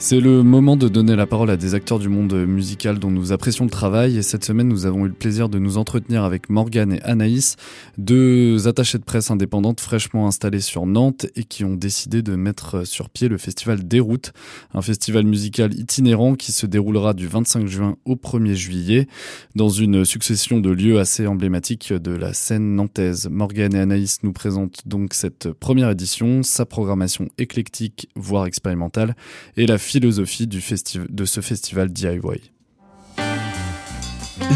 C'est 0.00 0.20
le 0.20 0.44
moment 0.44 0.76
de 0.76 0.86
donner 0.86 1.16
la 1.16 1.26
parole 1.26 1.50
à 1.50 1.56
des 1.56 1.74
acteurs 1.74 1.98
du 1.98 2.08
monde 2.08 2.32
musical 2.46 3.00
dont 3.00 3.10
nous 3.10 3.32
apprécions 3.32 3.64
le 3.64 3.70
travail 3.70 4.16
et 4.16 4.22
cette 4.22 4.44
semaine 4.44 4.68
nous 4.68 4.86
avons 4.86 5.04
eu 5.04 5.08
le 5.08 5.14
plaisir 5.14 5.48
de 5.48 5.58
nous 5.58 5.76
entretenir 5.76 6.22
avec 6.22 6.50
Morgane 6.50 6.92
et 6.92 7.02
Anaïs, 7.02 7.56
deux 7.98 8.68
attachés 8.68 8.98
de 8.98 9.02
presse 9.02 9.32
indépendantes 9.32 9.80
fraîchement 9.80 10.28
installées 10.28 10.60
sur 10.60 10.86
Nantes 10.86 11.26
et 11.34 11.42
qui 11.42 11.64
ont 11.64 11.74
décidé 11.74 12.22
de 12.22 12.36
mettre 12.36 12.86
sur 12.86 13.10
pied 13.10 13.26
le 13.26 13.38
festival 13.38 13.88
Déroute, 13.88 14.32
un 14.72 14.82
festival 14.82 15.24
musical 15.24 15.74
itinérant 15.74 16.36
qui 16.36 16.52
se 16.52 16.66
déroulera 16.66 17.12
du 17.12 17.26
25 17.26 17.66
juin 17.66 17.96
au 18.04 18.14
1er 18.14 18.54
juillet 18.54 19.08
dans 19.56 19.68
une 19.68 20.04
succession 20.04 20.60
de 20.60 20.70
lieux 20.70 21.00
assez 21.00 21.26
emblématiques 21.26 21.92
de 21.92 22.12
la 22.12 22.34
scène 22.34 22.76
nantaise. 22.76 23.28
Morgane 23.28 23.74
et 23.74 23.80
Anaïs 23.80 24.22
nous 24.22 24.32
présentent 24.32 24.86
donc 24.86 25.12
cette 25.12 25.50
première 25.50 25.90
édition, 25.90 26.44
sa 26.44 26.66
programmation 26.66 27.28
éclectique 27.36 28.08
voire 28.14 28.46
expérimentale 28.46 29.16
et 29.56 29.66
la 29.66 29.76
philosophie 29.88 30.46
du 30.46 30.62
de 31.08 31.24
ce 31.24 31.40
festival 31.40 31.88
DIY. 31.88 32.20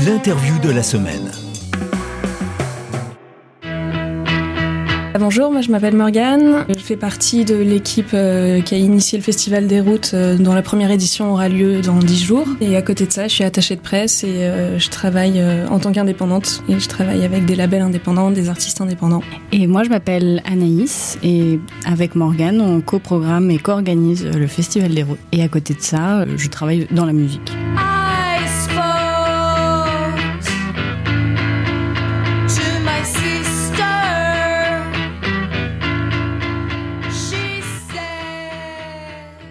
L'interview 0.05 0.59
de 0.59 0.71
la 0.71 0.83
semaine. 0.83 1.31
Bonjour, 5.19 5.53
moi 5.53 5.61
je 5.61 5.71
m'appelle 5.71 5.95
Morgane. 5.95 6.65
Je 6.71 6.83
fais 6.83 6.97
partie 6.97 7.45
de 7.45 7.55
l'équipe 7.55 8.15
euh, 8.15 8.63
qui 8.63 8.75
a 8.75 8.79
initié 8.79 9.19
le 9.19 9.23
Festival 9.23 9.67
des 9.67 9.81
routes 9.81 10.13
euh, 10.15 10.39
dont 10.39 10.55
la 10.55 10.63
première 10.63 10.91
édition 10.91 11.33
aura 11.33 11.51
lieu 11.51 11.83
dans 11.83 11.99
10 11.99 12.25
jours. 12.25 12.47
Et 12.63 12.77
à 12.77 12.83
côté 12.83 13.05
de 13.07 13.13
ça, 13.13 13.29
je 13.29 13.35
suis 13.35 13.45
attachée 13.45 13.77
de 13.77 13.83
presse 13.83 14.25
et 14.25 14.45
euh, 14.45 14.79
je 14.79 14.89
travaille 14.89 15.43
en 15.69 15.79
tant 15.79 15.93
qu'indépendante. 15.93 16.63
Et 16.69 16.81
je 16.81 16.89
travaille 16.89 17.25
avec 17.25 17.45
des 17.45 17.55
labels 17.55 17.83
indépendants, 17.83 18.31
des 18.31 18.49
artistes 18.49 18.81
indépendants. 18.81 19.23
Et 19.53 19.67
moi, 19.67 19.85
je 19.85 19.91
m'appelle 19.91 20.43
Anaïs 20.51 21.19
et 21.23 21.61
avec 21.85 22.15
Morgane, 22.15 22.61
on 22.63 22.81
coprogramme 22.81 23.51
et 23.51 23.59
co-organise 23.59 24.25
le 24.25 24.47
Festival 24.47 24.95
des 24.95 25.03
routes. 25.03 25.21
Et 25.33 25.43
à 25.43 25.49
côté 25.49 25.75
de 25.75 25.83
ça, 25.83 26.25
je 26.37 26.49
travaille 26.49 26.87
dans 26.91 27.05
la 27.05 27.13
musique. 27.13 27.53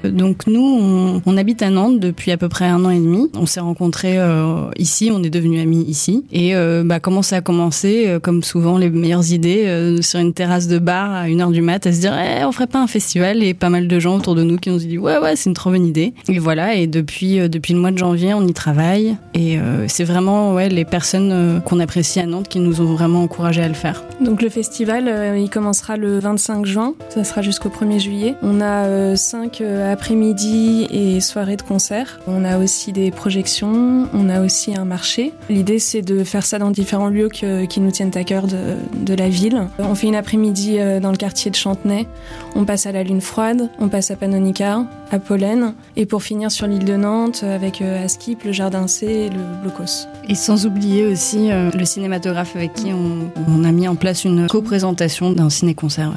Donc 0.03 0.47
nous, 0.47 1.21
on, 1.25 1.37
habite 1.37 1.61
à 1.61 1.69
Nantes 1.69 1.99
depuis 1.99 2.31
à 2.31 2.37
peu 2.37 2.49
près 2.49 2.65
un 2.65 2.83
an 2.85 2.89
et 2.89 2.99
demi. 2.99 3.29
On 3.35 3.45
s'est 3.45 3.59
rencontrés 3.59 4.17
euh, 4.17 4.69
ici, 4.77 5.11
on 5.13 5.23
est 5.23 5.29
devenus 5.29 5.61
amis 5.61 5.83
ici. 5.87 6.25
Et 6.31 6.55
euh, 6.55 6.83
bah, 6.85 6.99
comment 6.99 7.21
ça 7.21 7.37
a 7.37 7.41
commencé 7.41 8.05
euh, 8.07 8.19
Comme 8.19 8.43
souvent, 8.43 8.77
les 8.77 8.89
meilleures 8.89 9.31
idées 9.31 9.97
sur 10.01 10.19
une 10.19 10.33
terrasse 10.33 10.67
de 10.67 10.79
bar 10.79 11.11
à 11.11 11.29
une 11.29 11.41
heure 11.41 11.51
du 11.51 11.61
mat, 11.61 11.85
à 11.85 11.91
se 11.91 11.99
dire 11.99 12.13
Eh, 12.17 12.43
on 12.43 12.51
ferait 12.51 12.67
pas 12.67 12.81
un 12.81 12.87
festival 12.87 13.43
Et 13.43 13.53
pas 13.53 13.69
mal 13.69 13.87
de 13.87 13.99
gens 13.99 14.17
autour 14.17 14.35
de 14.35 14.43
nous 14.43 14.57
qui 14.57 14.69
nous 14.69 14.75
ont 14.75 14.87
dit 14.87 14.97
ouais 14.97 15.17
ouais, 15.17 15.35
c'est 15.35 15.49
une 15.49 15.55
trop 15.55 15.71
bonne 15.71 15.85
idée. 15.85 16.13
Et 16.27 16.39
voilà. 16.39 16.75
Et 16.75 16.87
depuis 16.87 17.49
depuis 17.49 17.73
le 17.73 17.79
mois 17.79 17.91
de 17.91 17.97
janvier, 17.97 18.33
on 18.33 18.45
y 18.45 18.53
travaille. 18.53 19.15
Et 19.33 19.57
c'est 19.87 20.03
vraiment 20.03 20.53
ouais 20.53 20.69
les 20.69 20.85
personnes 20.85 21.61
qu'on 21.65 21.79
apprécie 21.79 22.19
à 22.19 22.25
Nantes 22.25 22.47
qui 22.47 22.59
nous 22.59 22.81
ont 22.81 22.93
vraiment 22.93 23.23
encouragés 23.23 23.63
à 23.63 23.67
le 23.67 23.73
faire. 23.73 24.03
Donc 24.19 24.41
le 24.41 24.49
festival, 24.49 25.37
il 25.37 25.49
commencera 25.49 25.97
le 25.97 26.19
25 26.19 26.65
juin, 26.65 26.93
ça 27.09 27.23
sera 27.23 27.41
jusqu'au 27.41 27.69
1er 27.69 27.99
juillet. 27.99 28.35
On 28.41 28.61
a 28.61 29.15
5 29.15 29.61
après-midi 29.91 30.87
et 30.89 31.19
soirées 31.19 31.57
de 31.57 31.61
concert. 31.61 32.19
On 32.27 32.43
a 32.43 32.57
aussi 32.57 32.91
des 32.91 33.11
projections, 33.11 34.07
on 34.13 34.29
a 34.29 34.41
aussi 34.41 34.75
un 34.75 34.85
marché. 34.85 35.33
L'idée 35.49 35.79
c'est 35.79 36.01
de 36.01 36.23
faire 36.23 36.45
ça 36.45 36.57
dans 36.57 36.71
différents 36.71 37.09
lieux 37.09 37.29
qui 37.29 37.79
nous 37.79 37.91
tiennent 37.91 38.11
à 38.15 38.23
cœur 38.23 38.47
de, 38.47 39.13
la 39.13 39.29
ville. 39.29 39.67
On 39.77 39.93
fait 39.93 40.07
une 40.07 40.15
après-midi 40.15 40.77
euh, 40.79 41.01
dans 41.01 41.11
le 41.11 41.17
quartier 41.17 41.51
de 41.51 41.55
Chantenay, 41.55 42.07
on 42.55 42.63
passe 42.63 42.85
à 42.85 42.93
la 42.93 43.03
Lune 43.03 43.19
Froide, 43.19 43.69
on 43.77 43.89
passe 43.89 44.09
à 44.09 44.15
Panonica, 44.15 44.85
à 45.11 45.19
Pollen, 45.19 45.73
et 45.97 46.05
pour 46.05 46.23
finir 46.23 46.49
sur 46.49 46.65
l'île 46.65 46.85
de 46.85 46.95
Nantes 46.95 47.43
avec 47.43 47.81
euh, 47.81 48.05
Askip, 48.05 48.43
le 48.45 48.53
Jardin 48.53 48.87
C 48.87 49.05
et 49.05 49.29
le 49.29 49.41
Blocos. 49.61 50.07
Et 50.29 50.35
sans 50.35 50.65
oublier 50.65 51.05
aussi 51.05 51.51
euh, 51.51 51.69
le 51.71 51.83
cinématographe 51.83 52.55
avec 52.55 52.73
qui 52.73 52.93
on, 52.93 53.29
on 53.49 53.63
a 53.65 53.71
mis 53.73 53.89
en 53.89 53.95
place 53.95 54.23
une 54.23 54.47
co-présentation 54.47 55.31
d'un 55.33 55.49
ciné-concert. 55.49 56.13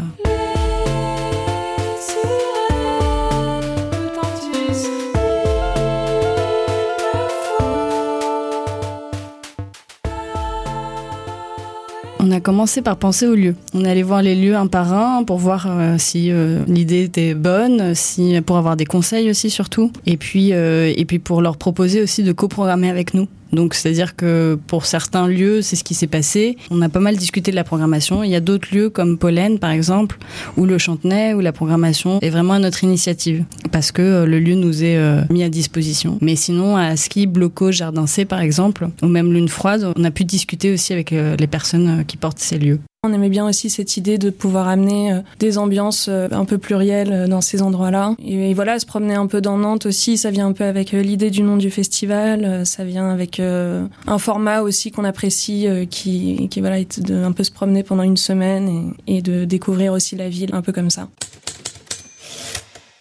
A 12.35 12.41
commencé 12.41 12.83
par 12.83 12.97
penser 12.97 13.27
aux 13.27 13.35
lieux. 13.35 13.55
On 13.73 13.85
allait 13.85 14.03
voir 14.03 14.23
les 14.23 14.35
lieux 14.35 14.57
un 14.57 14.67
par 14.67 14.93
un 14.93 15.25
pour 15.25 15.39
voir 15.39 15.67
euh, 15.69 15.97
si 15.99 16.31
euh, 16.31 16.63
l'idée 16.67 17.05
était 17.05 17.35
bonne, 17.35 17.95
si 17.95 18.41
pour 18.43 18.57
avoir 18.57 18.77
des 18.77 18.85
conseils 18.85 19.31
aussi 19.31 19.51
surtout, 19.51 19.91
et 20.07 20.17
puis 20.17 20.53
euh, 20.53 20.93
et 20.95 21.05
puis 21.05 21.19
pour 21.19 21.41
leur 21.41 21.57
proposer 21.57 22.03
aussi 22.03 22.23
de 22.23 22.33
coprogrammer 22.33 22.91
avec 22.91 23.15
nous. 23.15 23.29
Donc 23.55 23.75
c'est-à-dire 23.75 24.17
que 24.17 24.59
pour 24.67 24.87
certains 24.87 25.29
lieux, 25.29 25.63
c'est 25.63 25.77
ce 25.77 25.85
qui 25.85 25.95
s'est 25.95 26.07
passé. 26.07 26.57
On 26.71 26.83
a 26.83 26.89
pas 26.89 27.01
mal 27.01 27.17
discuté 27.17 27.51
de 27.51 27.57
la 27.57 27.65
programmation. 27.65 28.23
Il 28.23 28.31
y 28.31 28.35
a 28.35 28.41
d'autres 28.41 28.69
lieux 28.73 28.91
comme 28.91 29.19
Pollen 29.19 29.59
par 29.59 29.71
exemple, 29.71 30.19
où 30.57 30.67
le 30.67 30.79
Chantenay, 30.79 31.35
où 31.35 31.41
la 31.41 31.53
programmation 31.53 32.19
est 32.21 32.31
vraiment 32.31 32.55
à 32.55 32.59
notre 32.59 32.85
initiative, 32.85 33.45
parce 33.73 33.93
que 33.93 34.03
euh, 34.03 34.27
le 34.27 34.39
lieu 34.39 34.55
nous 34.55 34.85
est 34.85 34.97
euh, 34.97 35.23
mis 35.31 35.43
à 35.43 35.49
disposition. 35.49 36.19
Mais 36.21 36.37
sinon, 36.37 36.77
à 36.77 36.97
Ski, 36.97 37.27
Bloco, 37.27 37.71
Jardin 37.71 38.07
C 38.07 38.25
par 38.25 38.41
exemple, 38.41 38.89
ou 39.03 39.07
même 39.07 39.33
Lune 39.33 39.49
Froide, 39.49 39.93
on 39.97 40.05
a 40.05 40.11
pu 40.11 40.25
discuter 40.25 40.73
aussi 40.73 40.93
avec 40.93 41.13
euh, 41.13 41.37
les 41.39 41.47
personnes 41.47 42.05
qui 42.07 42.17
portent 42.17 42.39
ces 42.39 42.59
lieux. 42.59 42.81
On 43.07 43.13
aimait 43.13 43.29
bien 43.29 43.47
aussi 43.47 43.69
cette 43.69 43.99
idée 43.99 44.17
de 44.17 44.31
pouvoir 44.31 44.67
amener 44.67 45.13
euh, 45.13 45.21
des 45.39 45.59
ambiances 45.59 46.07
euh, 46.09 46.27
un 46.31 46.47
peu 46.47 46.57
plurielles 46.57 47.13
euh, 47.13 47.27
dans 47.27 47.43
ces 47.43 47.61
endroits-là. 47.61 48.15
Et, 48.25 48.55
voilà, 48.55 48.79
se 48.79 48.87
promener 48.87 49.13
un 49.13 49.27
peu 49.27 49.43
dans 49.43 49.59
Nantes 49.59 49.85
aussi, 49.85 50.17
ça 50.17 50.31
vient 50.31 50.47
un 50.47 50.53
peu 50.53 50.65
avec 50.65 50.93
l'idée 50.93 51.31
du 51.31 51.43
nom 51.43 51.59
du 51.59 51.71
festival, 51.71 52.65
ça 52.65 52.83
vient 52.85 53.11
avec 53.11 53.41
un 53.41 54.19
format 54.19 54.63
aussi 54.63 54.91
qu'on 54.91 55.05
apprécie, 55.05 55.67
qui, 55.91 56.49
qui 56.49 56.61
voilà, 56.61 56.79
est 56.79 57.01
de 57.01 57.15
un 57.15 57.33
peu 57.33 57.43
se 57.43 57.51
promener 57.51 57.83
pendant 57.83 58.05
une 58.05 58.17
semaine 58.17 58.95
et, 59.07 59.17
et 59.19 59.23
de 59.23 59.45
découvrir 59.45 59.93
aussi 59.93 60.17
la 60.17 60.29
ville 60.29 60.51
un 60.53 60.63
peu 60.63 60.73
comme 60.73 60.91
ça. 60.91 61.09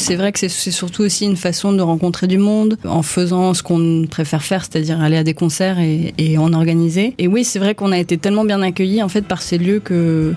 C'est 0.04 0.16
vrai 0.16 0.34
que 0.34 0.40
c'est- 0.40 0.50
surtout 0.50 1.04
aussi 1.04 1.26
une 1.26 1.38
façon 1.38 1.72
de 1.72 1.82
rencontrer 1.82 2.28
du 2.28 2.38
monde 2.38 2.78
en 2.84 3.04
faisant 3.04 3.54
ce 3.54 3.64
qu'on 3.64 4.06
préfère 4.10 4.44
faire, 4.44 4.66
c'est-à-dire 4.66 5.00
aller 5.02 5.16
à 5.16 5.24
des 5.24 5.34
concerts 5.34 5.78
et, 5.80 6.38
en 6.38 6.52
organiser. 6.52 7.14
Et 7.20 7.28
oui, 7.28 7.44
c'est 7.46 7.60
vrai 7.60 7.74
qu'on 7.74 7.92
a 7.92 7.98
été 7.98 8.18
tellement 8.18 8.44
bien 8.44 8.62
accueillis 8.62 9.02
en 9.02 9.08
fait 9.08 9.22
par 9.22 9.42
ces 9.42 9.58
lieux 9.58 9.80
que 9.80 10.34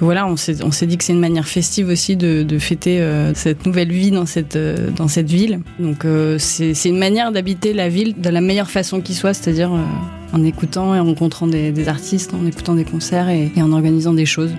voilà, 0.00 0.26
on 0.26 0.36
s'est 0.36 0.86
dit 0.86 0.98
que 0.98 1.04
c'est 1.04 1.12
une 1.12 1.20
manière 1.20 1.46
festive 1.46 1.88
aussi 1.88 2.16
de, 2.16 2.58
fêter 2.58 3.00
euh, 3.00 3.32
cette 3.34 3.64
nouvelle 3.64 3.92
vie 3.92 4.10
dans 4.10 4.26
cette 4.26 4.56
euh, 4.56 4.90
ville. 5.18 5.60
Donc 5.78 6.04
euh, 6.04 6.36
c'est 6.38 6.72
une 6.84 6.98
manière 6.98 7.32
d'habiter 7.32 7.72
la 7.72 7.88
ville 7.88 8.20
de 8.20 8.28
la 8.28 8.40
meilleure 8.40 8.70
façon 8.70 9.00
qui 9.00 9.14
soit, 9.14 9.34
c'est-à-dire 9.34 9.70
en 10.32 10.44
écoutant 10.44 10.94
et 10.94 10.98
en 10.98 11.04
rencontrant 11.04 11.46
des, 11.46 11.88
artistes, 11.88 12.34
en 12.34 12.44
écoutant 12.46 12.74
des 12.74 12.84
concerts 12.84 13.28
et 13.28 13.50
en 13.58 13.72
organisant 13.72 14.12
des 14.12 14.26
choses. 14.26 14.50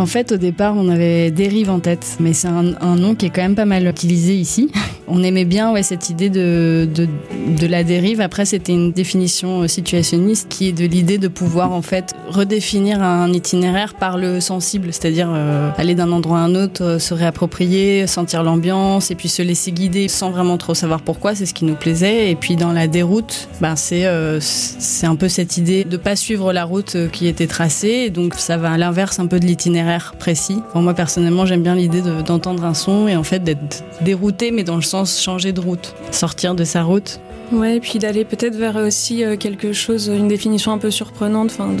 En 0.00 0.06
fait, 0.06 0.32
au 0.32 0.38
départ, 0.38 0.76
on 0.78 0.88
avait 0.88 1.30
Dérive 1.30 1.68
en 1.68 1.78
tête, 1.78 2.16
mais 2.20 2.32
c'est 2.32 2.48
un, 2.48 2.96
nom 2.96 3.14
qui 3.14 3.26
est 3.26 3.28
quand 3.28 3.42
même 3.42 3.54
pas 3.54 3.66
mal 3.66 3.86
utilisé 3.86 4.34
ici. 4.34 4.72
On 5.12 5.24
aimait 5.24 5.44
bien 5.44 5.72
ouais, 5.72 5.82
cette 5.82 6.08
idée 6.08 6.30
de, 6.30 6.88
de, 6.94 7.66
la 7.66 7.82
dérive. 7.82 8.20
Après, 8.20 8.44
c'était 8.44 8.72
une 8.72 8.92
définition 8.92 9.62
euh, 9.62 9.66
situationniste 9.66 10.48
qui 10.48 10.68
est 10.68 10.72
de 10.72 10.84
l'idée 10.86 11.18
de 11.18 11.26
pouvoir 11.26 11.72
en 11.72 11.82
fait 11.82 12.14
redéfinir 12.28 13.02
un 13.02 13.32
itinéraire 13.32 13.94
par 13.94 14.18
le 14.18 14.40
sensible, 14.40 14.92
c'est-à-dire 14.92 15.28
euh, 15.32 15.70
aller 15.76 15.96
d'un 15.96 16.12
endroit 16.12 16.38
à 16.38 16.42
un 16.42 16.54
autre, 16.54 16.84
euh, 16.84 16.98
se 17.00 17.12
réapproprier, 17.12 18.06
sentir 18.06 18.44
l'ambiance 18.44 19.10
et 19.10 19.16
puis 19.16 19.28
se 19.28 19.42
laisser 19.42 19.72
guider 19.72 20.06
sans 20.06 20.30
vraiment 20.30 20.56
trop 20.58 20.74
savoir 20.74 21.00
pourquoi. 21.00 21.34
C'est 21.34 21.46
ce 21.46 21.54
qui 21.54 21.64
nous 21.64 21.74
plaisait. 21.74 22.30
Et 22.30 22.36
puis 22.36 22.54
dans 22.54 22.72
la 22.72 22.86
déroute, 22.86 23.48
ben, 23.60 23.74
c'est 23.76 24.06
un 24.06 25.16
peu 25.16 25.28
cette 25.28 25.56
idée 25.56 25.82
de 25.82 25.96
pas 25.96 26.14
suivre 26.14 26.52
la 26.52 26.64
route 26.64 26.96
qui 27.10 27.26
était 27.26 27.48
tracée. 27.48 28.10
Donc 28.10 28.34
ça 28.36 28.56
va 28.56 28.70
à 28.72 28.78
l'inverse 28.78 29.18
un 29.18 29.26
peu 29.26 29.40
de 29.40 29.46
l'itinéraire 29.46 30.14
précis. 30.18 30.58
Moi 30.74 30.94
personnellement, 30.94 31.46
j'aime 31.46 31.62
bien 31.62 31.74
l'idée 31.74 32.00
de- 32.00 32.22
d'entendre 32.22 32.64
un 32.64 32.74
son 32.74 33.08
et 33.08 33.16
en 33.16 33.24
fait 33.24 33.42
d'être 33.42 33.82
dérouté, 34.02 34.52
mais 34.52 34.62
dans 34.62 34.76
le 34.76 34.82
sens 34.82 34.99
changer 35.04 35.52
de 35.52 35.60
route, 35.60 35.94
sortir 36.10 36.54
de 36.54 36.64
sa 36.64 36.82
route. 36.82 37.20
Ouais, 37.52 37.76
et 37.76 37.80
puis 37.80 37.98
d'aller 37.98 38.24
peut-être 38.24 38.54
vers 38.54 38.76
aussi 38.76 39.24
euh, 39.24 39.36
quelque 39.36 39.72
chose, 39.72 40.06
une 40.06 40.28
définition 40.28 40.70
un 40.72 40.78
peu 40.78 40.92
surprenante, 40.92 41.50
enfin, 41.50 41.74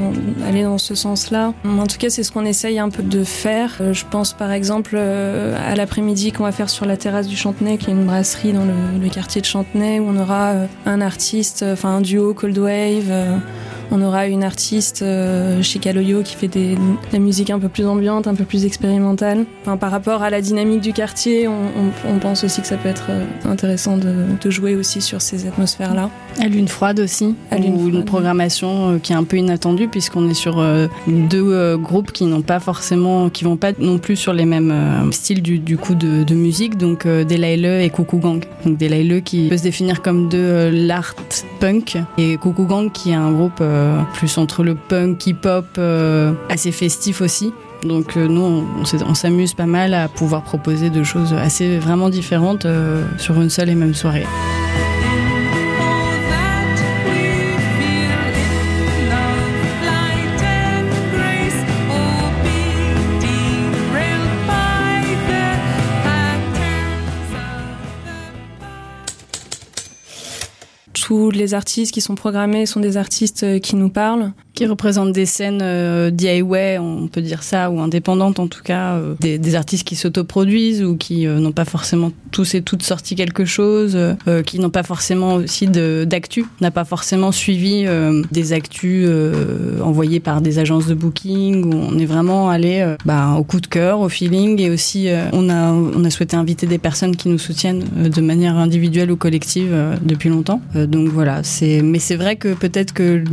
aller 0.44 0.64
dans 0.64 0.78
ce 0.78 0.96
sens-là. 0.96 1.52
En 1.64 1.86
tout 1.86 1.96
cas, 1.96 2.10
c'est 2.10 2.24
ce 2.24 2.32
qu'on 2.32 2.44
essaye 2.44 2.80
un 2.80 2.88
peu 2.90 3.04
de 3.04 3.22
faire. 3.22 3.76
Euh, 3.80 3.92
je 3.92 4.04
pense 4.04 4.32
par 4.32 4.50
exemple 4.50 4.96
euh, 4.96 5.56
à 5.64 5.76
l'après-midi 5.76 6.32
qu'on 6.32 6.42
va 6.42 6.50
faire 6.50 6.70
sur 6.70 6.86
la 6.86 6.96
terrasse 6.96 7.28
du 7.28 7.36
Chantenay, 7.36 7.78
qui 7.78 7.90
est 7.90 7.92
une 7.92 8.04
brasserie 8.04 8.52
dans 8.52 8.64
le, 8.64 9.08
quartier 9.10 9.40
de 9.40 9.46
Chantenay, 9.46 10.00
où 10.00 10.08
on 10.08 10.16
aura 10.16 10.54
un 10.86 11.00
artiste, 11.00 11.64
enfin 11.66 11.96
un 11.96 12.00
duo 12.00 12.34
Cold 12.34 12.58
Wave. 12.58 13.12
On 13.90 14.02
aura 14.02 14.26
une 14.26 14.44
artiste 14.44 15.02
euh, 15.02 15.62
chez 15.62 15.78
Kaloyo 15.78 16.22
qui 16.22 16.34
fait 16.36 16.48
des, 16.48 16.74
de 16.74 16.80
la 17.12 17.18
musique 17.18 17.50
un 17.50 17.58
peu 17.58 17.68
plus 17.68 17.86
ambiante, 17.86 18.26
un 18.26 18.34
peu 18.34 18.44
plus 18.44 18.64
expérimentale. 18.64 19.44
Enfin, 19.62 19.76
par 19.76 19.90
rapport 19.90 20.22
à 20.22 20.30
la 20.30 20.40
dynamique 20.40 20.80
du 20.80 20.92
quartier, 20.92 21.48
on, 21.48 21.52
on- 21.52 22.14
on 22.14 22.18
pense 22.18 22.44
aussi 22.44 22.60
que 22.60 22.66
ça 22.66 22.76
peut 22.76 22.88
être 22.88 23.06
euh, 23.10 23.24
intéressant 23.44 23.96
de, 23.96 24.12
de 24.40 24.50
jouer 24.50 24.74
aussi 24.76 25.00
sur 25.00 25.20
ces 25.20 25.46
atmosphères-là. 25.46 26.10
À 26.40 26.46
Lune 26.48 26.68
froide 26.68 27.00
aussi, 27.00 27.34
À 27.50 27.58
Lune 27.58 27.74
ou 27.76 27.88
une 27.88 28.04
programmation 28.04 28.90
euh, 28.92 28.98
qui 28.98 29.12
est 29.12 29.16
un 29.16 29.24
peu 29.24 29.36
inattendue 29.36 29.88
puisqu'on 29.88 30.28
est 30.28 30.34
sur 30.34 30.62
deux 31.08 31.76
groupes 31.76 32.12
qui 32.12 32.24
n'ont 32.26 32.42
pas 32.42 32.60
forcément, 32.60 33.28
qui 33.28 33.44
vont 33.44 33.56
pas 33.56 33.72
non 33.78 33.98
plus 33.98 34.16
sur 34.16 34.32
les 34.32 34.44
mêmes 34.44 34.72
styles 35.12 35.42
du, 35.42 35.58
du 35.58 35.76
coup 35.76 35.94
de, 35.94 36.22
de 36.24 36.34
musique, 36.34 36.76
donc 36.76 37.06
Delayle 37.06 37.64
et 37.82 37.90
Coucou 37.90 38.18
Gang. 38.18 38.44
Donc 38.64 38.78
Delayle 38.78 39.22
qui 39.22 39.48
peut 39.48 39.56
se 39.56 39.62
définir 39.62 40.02
comme 40.02 40.28
de 40.28 40.70
l'art 40.72 41.14
punk 41.60 41.98
et 42.18 42.36
Coucou 42.36 42.64
Gang 42.64 42.90
qui 42.92 43.10
est 43.10 43.14
un 43.14 43.32
groupe 43.32 43.60
plus 44.14 44.38
entre 44.38 44.62
le 44.62 44.74
punk, 44.74 45.26
hip-hop, 45.26 45.66
euh, 45.78 46.32
assez 46.48 46.72
festif 46.72 47.20
aussi. 47.20 47.52
Donc 47.82 48.16
euh, 48.16 48.28
nous, 48.28 48.66
on, 49.06 49.14
s'amuse 49.14 49.54
pas 49.54 49.66
mal 49.66 49.94
à 49.94 50.08
pouvoir 50.08 50.42
proposer 50.42 50.90
de 50.90 51.02
choses 51.02 51.32
assez 51.32 51.78
vraiment 51.78 52.10
différentes 52.10 52.66
euh, 52.66 53.04
sur 53.18 53.40
une 53.40 53.50
seule 53.50 53.70
et 53.70 53.74
même 53.74 53.94
soirée. 53.94 54.26
Tous 71.00 71.30
les 71.30 71.54
artistes 71.54 71.94
qui 71.94 72.00
sont 72.00 72.14
programmés 72.14 72.66
sont 72.66 72.80
des 72.80 72.96
artistes 72.96 73.42
euh, 73.42 73.58
qui 73.58 73.74
nous 73.74 73.88
parlent. 73.88 74.32
Qui 74.60 74.66
représentent 74.66 75.12
des 75.12 75.24
scènes 75.24 75.60
euh, 75.62 76.10
DIY, 76.10 76.76
on 76.78 77.08
peut 77.08 77.22
dire 77.22 77.42
ça, 77.42 77.70
ou 77.70 77.80
indépendantes 77.80 78.38
en 78.38 78.46
tout 78.46 78.62
cas, 78.62 78.96
euh, 78.96 79.14
des, 79.18 79.54
artistes 79.54 79.84
qui 79.84 79.96
s'autoproduisent 79.96 80.84
ou 80.84 80.98
qui 80.98 81.26
euh, 81.26 81.38
n'ont 81.38 81.50
pas 81.50 81.64
forcément 81.64 82.12
tous 82.30 82.54
et 82.54 82.60
toutes 82.60 82.82
sorti 82.82 83.14
quelque 83.14 83.46
chose, 83.46 83.98
qui 84.46 84.60
n'ont 84.60 84.70
pas 84.70 84.84
forcément 84.84 85.34
aussi 85.34 85.66
d'actu, 85.66 86.44
n'a 86.60 86.70
pas 86.70 86.84
forcément 86.84 87.32
suivi 87.32 87.84
des 88.30 88.52
actus 88.52 89.08
envoyés 89.82 90.20
par 90.20 90.40
des 90.40 90.60
agences 90.60 90.86
de 90.86 90.94
booking, 90.94 91.74
on 91.74 91.98
est 91.98 92.06
vraiment 92.06 92.48
allé 92.48 92.94
bah, 93.04 93.34
au 93.36 93.42
coup 93.42 93.60
de 93.60 93.66
cœur, 93.66 93.98
au 93.98 94.08
feeling, 94.08 94.60
et 94.60 94.70
aussi 94.70 95.08
on, 95.32 95.48
a, 95.50 96.10
souhaité 96.10 96.36
inviter 96.36 96.68
des 96.68 96.78
personnes 96.78 97.16
qui 97.16 97.28
nous 97.28 97.38
soutiennent 97.38 97.82
de 97.96 98.20
manière 98.20 98.56
individuelle 98.56 99.10
ou 99.10 99.16
collective 99.16 99.74
depuis 100.02 100.28
longtemps. 100.28 100.60
Donc 100.76 101.08
voilà, 101.08 101.42
mais 101.82 101.98
c'est 101.98 102.16
vrai 102.16 102.36
que 102.36 102.54
peut-être 102.54 102.92
que 102.92 103.24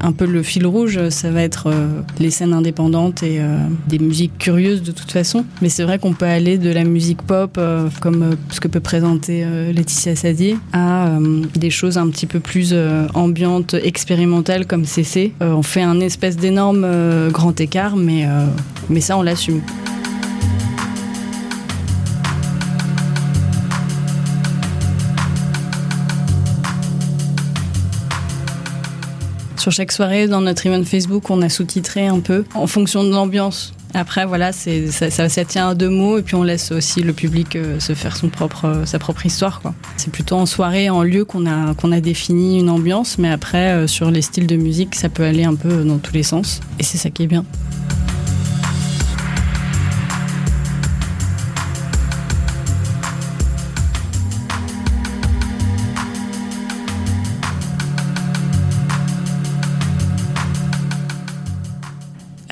un 0.00 0.12
peu 0.12 0.24
le 0.24 0.42
fil 0.42 0.66
rouge, 0.66 0.75
ça 1.10 1.30
va 1.30 1.42
être 1.42 1.68
euh, 1.68 1.88
les 2.18 2.30
scènes 2.30 2.52
indépendantes 2.52 3.22
et 3.22 3.38
euh, 3.40 3.58
des 3.88 3.98
musiques 3.98 4.36
curieuses 4.38 4.82
de 4.82 4.92
toute 4.92 5.10
façon. 5.10 5.44
Mais 5.62 5.68
c'est 5.68 5.84
vrai 5.84 5.98
qu'on 5.98 6.12
peut 6.12 6.26
aller 6.26 6.58
de 6.58 6.70
la 6.70 6.84
musique 6.84 7.22
pop, 7.22 7.56
euh, 7.58 7.88
comme 8.00 8.36
ce 8.50 8.60
que 8.60 8.68
peut 8.68 8.80
présenter 8.80 9.44
Laetitia 9.72 10.16
Sadier, 10.16 10.58
à 10.72 11.18
des 11.54 11.70
choses 11.70 11.98
un 11.98 12.08
petit 12.08 12.26
peu 12.26 12.40
plus 12.40 12.74
ambiantes, 13.14 13.74
expérimentales 13.74 14.66
comme 14.66 14.84
CC. 14.84 15.32
On 15.40 15.62
fait 15.62 15.82
un 15.82 16.00
espèce 16.00 16.36
d'énorme 16.36 16.86
grand 17.30 17.58
écart, 17.60 17.96
mais 17.96 18.26
ça 19.00 19.16
on 19.16 19.22
l'assume. 19.22 19.60
Sur 29.66 29.72
chaque 29.72 29.90
soirée, 29.90 30.28
dans 30.28 30.42
notre 30.42 30.64
event 30.68 30.84
Facebook, 30.84 31.28
on 31.28 31.42
a 31.42 31.48
sous-titré 31.48 32.06
un 32.06 32.20
peu 32.20 32.44
en 32.54 32.68
fonction 32.68 33.02
de 33.02 33.10
l'ambiance. 33.10 33.74
Après, 33.94 34.24
voilà, 34.24 34.52
ça, 34.52 35.44
tient 35.44 35.70
à 35.70 35.74
deux 35.74 35.88
mots 35.88 36.18
et 36.18 36.22
puis 36.22 36.36
on 36.36 36.44
laisse 36.44 36.70
aussi 36.70 37.02
le 37.02 37.12
public 37.12 37.56
euh, 37.56 37.80
se 37.80 37.92
faire 37.92 38.16
son 38.16 38.28
propre, 38.28 38.66
euh, 38.66 38.86
sa 38.86 39.00
propre 39.00 39.26
histoire. 39.26 39.60
C'est 39.96 40.12
plutôt 40.12 40.36
en 40.36 40.46
soirée, 40.46 40.88
en 40.88 41.02
lieu 41.02 41.24
qu'on 41.24 41.46
a, 41.46 41.74
qu'on 41.74 41.90
a 41.90 41.98
défini 41.98 42.60
une 42.60 42.70
ambiance, 42.70 43.18
mais 43.18 43.28
après, 43.28 43.72
euh, 43.72 43.86
sur 43.88 44.08
les 44.12 44.22
styles 44.22 44.46
de 44.46 44.54
musique, 44.54 44.94
ça 44.94 45.08
peut 45.08 45.24
aller 45.24 45.42
un 45.42 45.56
peu 45.56 45.82
dans 45.82 45.98
tous 45.98 46.14
les 46.14 46.22
sens. 46.22 46.60
Et 46.78 46.84
c'est 46.84 46.98
ça 46.98 47.10
qui 47.10 47.24
est 47.24 47.26
bien. 47.26 47.44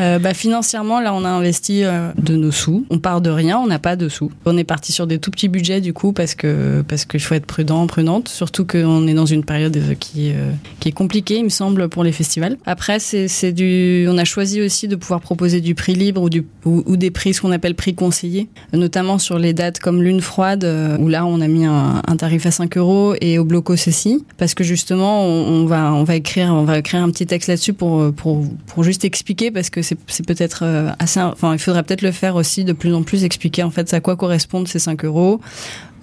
Euh, 0.01 0.19
bah, 0.19 0.35
financièrement, 0.35 1.01
là, 1.01 1.15
on 1.15 1.25
a 1.25 1.29
investi 1.29 1.85
euh, 1.85 2.11
de 2.19 2.37
nos 2.37 2.51
sous. 2.51 2.87
On 2.91 2.99
part 2.99 3.21
de 3.21 3.31
rien, 3.31 3.59
on 3.59 3.67
n'a 3.67 3.79
pas 3.79 3.97
de 3.97 4.09
sous. 4.09 4.31
On 4.45 4.57
est 4.57 4.65
parti 4.65 4.93
sur 4.93 5.07
des 5.07 5.19
tout 5.19 5.31
petits 5.31 5.49
budgets 5.49 5.81
du 5.81 5.93
coup 5.93 6.13
parce 6.13 6.35
que 6.35 6.83
parce 6.87 7.05
qu'il 7.05 7.21
faut 7.21 7.35
être 7.35 7.47
prudent, 7.47 7.87
prudente. 7.87 8.29
Surtout 8.29 8.65
qu'on 8.65 9.07
est 9.07 9.15
dans 9.15 9.27
une 9.27 9.45
période 9.45 9.77
euh, 9.77 9.95
qui 9.95 10.33
euh, 10.33 10.51
qui 10.81 10.89
est 10.89 10.93
compliquée, 10.93 11.39
il 11.39 11.45
me 11.45 11.49
semble, 11.49 11.89
pour 11.89 12.05
les 12.05 12.13
festivals. 12.13 12.57
Après, 12.67 12.99
c'est 12.99 13.29
c'est 13.29 13.53
du. 13.53 14.07
On 14.09 14.19
a 14.19 14.25
choisi 14.25 14.61
aussi 14.61 14.89
de 14.89 14.97
pouvoir 14.97 15.21
proposer 15.21 15.61
du 15.61 15.75
prix 15.75 15.95
libre 15.95 16.23
ou 16.23 16.31
du 16.31 16.45
ou, 16.65 16.97
des 16.97 17.11
prix 17.11 17.35
ce 17.35 17.41
qu'on 17.41 17.53
appelle 17.53 17.75
prix 17.75 17.95
conseillés, 17.95 18.49
notamment 18.73 19.19
sur 19.19 19.39
les 19.39 19.53
dates 19.53 19.79
comme 19.79 20.03
lune 20.03 20.21
froide 20.21 20.67
où 20.99 21.09
là 21.09 21.27
on 21.27 21.41
a 21.41 21.49
mis 21.49 21.67
un, 21.67 22.01
un 22.07 22.17
tarif 22.17 22.47
à 22.47 22.51
5 22.51 22.77
euros 22.79 23.15
et 23.21 23.39
au 23.39 23.45
bloco 23.45 23.77
ceci 23.77 24.25
parce 24.39 24.55
que 24.55 24.65
justement 24.65 25.25
on, 25.25 25.63
on 25.63 25.67
va 25.67 25.93
on 25.93 26.05
va 26.05 26.17
écrire 26.17 26.55
on 26.55 26.65
va 26.65 26.79
écrire 26.79 27.03
un 27.03 27.11
petit 27.11 27.27
texte 27.27 27.49
là-dessus 27.49 27.75
pour 27.75 28.13
pour 28.15 28.45
pour 28.67 28.83
juste 28.83 29.05
expliquer 29.05 29.51
parce 29.51 29.69
que 29.69 29.83
c'est 29.85 30.27
peut-être 30.27 30.65
euh, 30.65 30.91
assez 30.99 31.21
enfin 31.21 31.53
il 31.53 31.59
faudrait 31.59 31.83
peut-être 31.83 32.03
le 32.03 32.13
faire 32.13 32.35
aussi 32.35 32.65
de 32.65 32.73
plus 32.73 32.93
en 32.93 33.03
plus 33.03 33.25
expliquer 33.25 33.63
en 33.63 33.71
fait 33.71 33.93
à 33.95 34.01
quoi 34.01 34.17
correspondent 34.17 34.67
ces 34.67 34.81
5 34.81 35.05
euros 35.05 35.41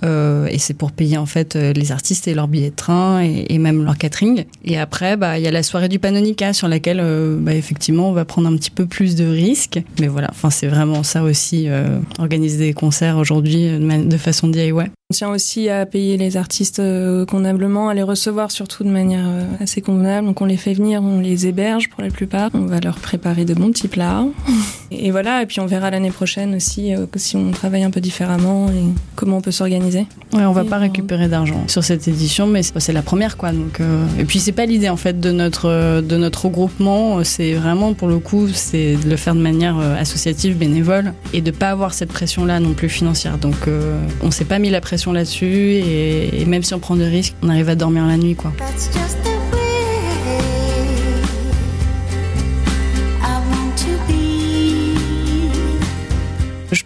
euh, 0.04 0.48
et 0.48 0.58
c'est 0.58 0.74
pour 0.74 0.92
payer 0.92 1.18
en 1.18 1.26
fait 1.26 1.56
euh, 1.56 1.74
les 1.74 1.92
artistes 1.92 2.28
et 2.28 2.34
leurs 2.34 2.48
billets 2.48 2.72
de 2.72 2.76
train 2.76 3.24
et, 3.24 3.46
et 3.50 3.58
même 3.60 3.84
leur 3.84 3.98
catering. 3.98 4.46
Et 4.66 4.78
après, 4.78 5.16
bah 5.16 5.38
il 5.38 5.44
y 5.44 5.48
a 5.48 5.52
la 5.52 5.64
soirée 5.64 5.90
du 5.90 6.00
Panonica 6.00 6.54
sur 6.54 6.68
laquelle, 6.68 7.00
euh, 7.02 7.38
bah, 7.40 7.54
effectivement, 7.54 8.10
on 8.10 8.14
va 8.14 8.26
prendre 8.26 8.48
un 8.48 8.56
petit 8.56 8.72
peu 8.72 8.86
plus 8.86 9.16
de 9.16 9.26
risques. 9.26 9.82
Mais 10.00 10.08
voilà, 10.08 10.30
enfin 10.32 10.50
c'est 10.50 10.68
vraiment 10.68 11.04
ça 11.04 11.24
aussi, 11.24 11.66
euh, 11.68 12.00
organiser 12.18 12.58
des 12.58 12.74
concerts 12.74 13.18
aujourd'hui 13.18 13.68
euh, 13.68 14.04
de 14.04 14.18
façon 14.18 14.48
DIY. 14.48 14.72
On 15.12 15.14
tient 15.14 15.30
aussi 15.32 15.68
à 15.68 15.86
payer 15.86 16.16
les 16.16 16.38
artistes 16.38 16.80
euh, 16.80 17.26
convenablement, 17.26 17.90
à 17.90 17.94
les 17.94 18.02
recevoir 18.02 18.50
surtout 18.50 18.86
de 18.86 18.90
manière 18.90 19.26
euh, 19.28 19.44
assez 19.60 19.82
convenable. 19.82 20.26
Donc 20.26 20.40
on 20.40 20.46
les 20.46 20.56
fait 20.56 20.74
venir, 20.74 21.04
on 21.04 21.20
les 21.20 21.48
héberge 21.48 21.90
pour 21.90 22.02
la 22.02 22.10
plupart. 22.10 22.50
On 22.54 22.66
va 22.66 22.80
leur 22.80 22.96
préparer 22.96 23.44
de 23.44 23.54
bons 23.54 23.72
petits 23.72 23.90
plats. 23.90 24.24
Et 24.94 25.10
voilà, 25.10 25.42
et 25.42 25.46
puis 25.46 25.62
on 25.62 25.66
verra 25.66 25.90
l'année 25.90 26.12
prochaine 26.12 26.54
aussi 26.54 26.94
euh, 26.94 27.06
si 27.16 27.38
on 27.38 27.52
travaille 27.52 27.84
un 27.84 27.92
peu 27.92 28.02
différemment 28.02 28.68
et 28.70 28.84
comment 29.16 29.38
on 29.38 29.42
peut 29.42 29.52
s'organiser. 29.52 30.06
Ouais, 30.34 30.44
on 30.44 30.52
va 30.52 30.64
Et, 30.64 30.68
pas 30.68 30.76
euh, 30.76 30.82
récupérer 30.82 31.30
d'argent 31.30 31.64
sur 31.68 31.84
cette 31.84 32.10
édition, 32.10 32.46
mais 32.46 32.62
c'est 32.62 32.92
la 32.92 33.02
première 33.02 33.38
quoi. 33.38 33.54
Donc 33.54 33.80
euh, 33.80 34.06
et 34.20 34.26
puis 34.26 34.40
c'est 34.40 34.52
pas 34.52 34.66
l'idée 34.66 34.90
en 34.90 34.98
fait 34.98 35.18
de 35.18 35.32
notre 35.32 36.02
de 36.02 36.18
notre 36.18 36.46
regroupement. 36.46 37.24
C'est 37.24 37.54
vraiment 37.54 37.94
pour 37.94 38.10
le 38.10 38.20
coup 38.20 38.50
c'est 38.54 38.98
de 38.98 39.10
le 39.10 39.16
faire 39.16 39.34
de 39.34 39.40
manière 39.40 39.78
associative, 39.78 40.58
bénévole, 40.58 41.14
et 41.32 41.40
de 41.40 41.52
pas 41.52 41.70
avoir 41.70 41.94
cette 41.94 42.12
pression 42.12 42.44
là 42.44 42.60
non 42.60 42.74
plus 42.74 42.90
financière. 42.90 43.38
Donc 43.38 43.70
euh, 43.70 43.98
on 44.22 44.30
s'est 44.30 44.46
pas 44.46 44.60
mis 44.60 44.70
la 44.70 44.82
pression 44.82 45.01
là-dessus 45.10 45.74
et, 45.74 46.46
même 46.46 46.64
si 46.64 46.74
on 46.74 46.80
prend 46.80 46.96
des 46.96 47.08
risques, 47.08 47.34
on 47.42 47.50
arrive 47.50 47.70
à 47.70 47.76
dormir 47.76 48.06
la 48.06 48.18
nuit 48.18 48.36
quoi. 48.36 48.54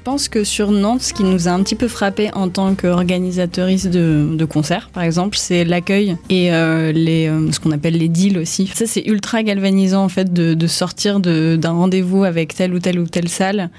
Pense 0.05 0.29
que 0.29 0.43
sur 0.43 0.69
Nantes, 0.69 1.01
ce 1.01 1.13
qui 1.15 1.23
nous 1.23 1.47
a 1.47 1.51
un 1.51 1.63
petit 1.63 1.73
peu 1.73 1.87
frappé 1.87 2.29
en 2.35 2.47
tant 2.47 2.75
qu'organisatrice 2.75 3.87
de, 3.87 4.35
de 4.37 4.45
concerts, 4.45 4.91
par 4.93 5.01
exemple, 5.01 5.35
c'est 5.35 5.65
l'accueil 5.65 6.15
et 6.29 6.53
euh, 6.53 6.93
euh, 6.95 7.51
ce 7.51 7.59
qu'on 7.59 7.71
appelle 7.71 7.97
les 7.97 8.07
deals 8.07 8.37
aussi. 8.37 8.67
Ça, 8.67 8.85
c'est 8.85 9.03
ultra 9.07 9.41
galvanisant 9.41 10.03
en 10.03 10.09
fait 10.09 10.31
de, 10.31 10.67
sortir 10.67 11.19
d'un 11.19 11.71
rendez-vous 11.71 12.23
avec 12.23 12.53
telle 12.53 12.75
ou 12.75 12.79
telle 12.79 12.99
ou 12.99 13.07
telle 13.07 13.29
salle 13.29 13.71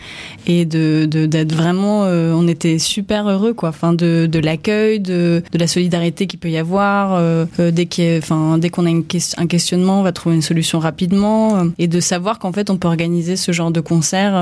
et 0.48 0.64
d'être 0.64 1.54
vraiment. 1.54 2.04
euh, 2.04 2.32
on 2.32 2.48
était 2.48 2.80
super 2.80 3.28
heureux 3.28 3.54
quoi. 3.54 3.68
Enfin, 3.68 3.92
de, 3.92 4.28
l'accueil, 4.40 4.98
de, 4.98 5.44
la 5.54 5.68
solidarité 5.68 6.26
qu'il 6.26 6.40
peut 6.40 6.50
y 6.50 6.58
avoir. 6.58 7.22
dès 7.58 7.86
qu'on 7.86 8.86
a 8.86 8.90
un 8.90 9.46
questionnement, 9.46 10.00
on 10.00 10.02
va 10.02 10.10
trouver 10.10 10.34
une 10.34 10.42
solution 10.42 10.80
rapidement 10.80 11.68
et 11.78 11.86
de 11.86 12.00
savoir 12.00 12.40
qu'en 12.40 12.52
fait, 12.52 12.68
on 12.68 12.78
peut 12.78 12.88
organiser 12.88 13.36
ce 13.36 13.52
genre 13.52 13.70
de 13.70 13.80
concert 13.80 14.34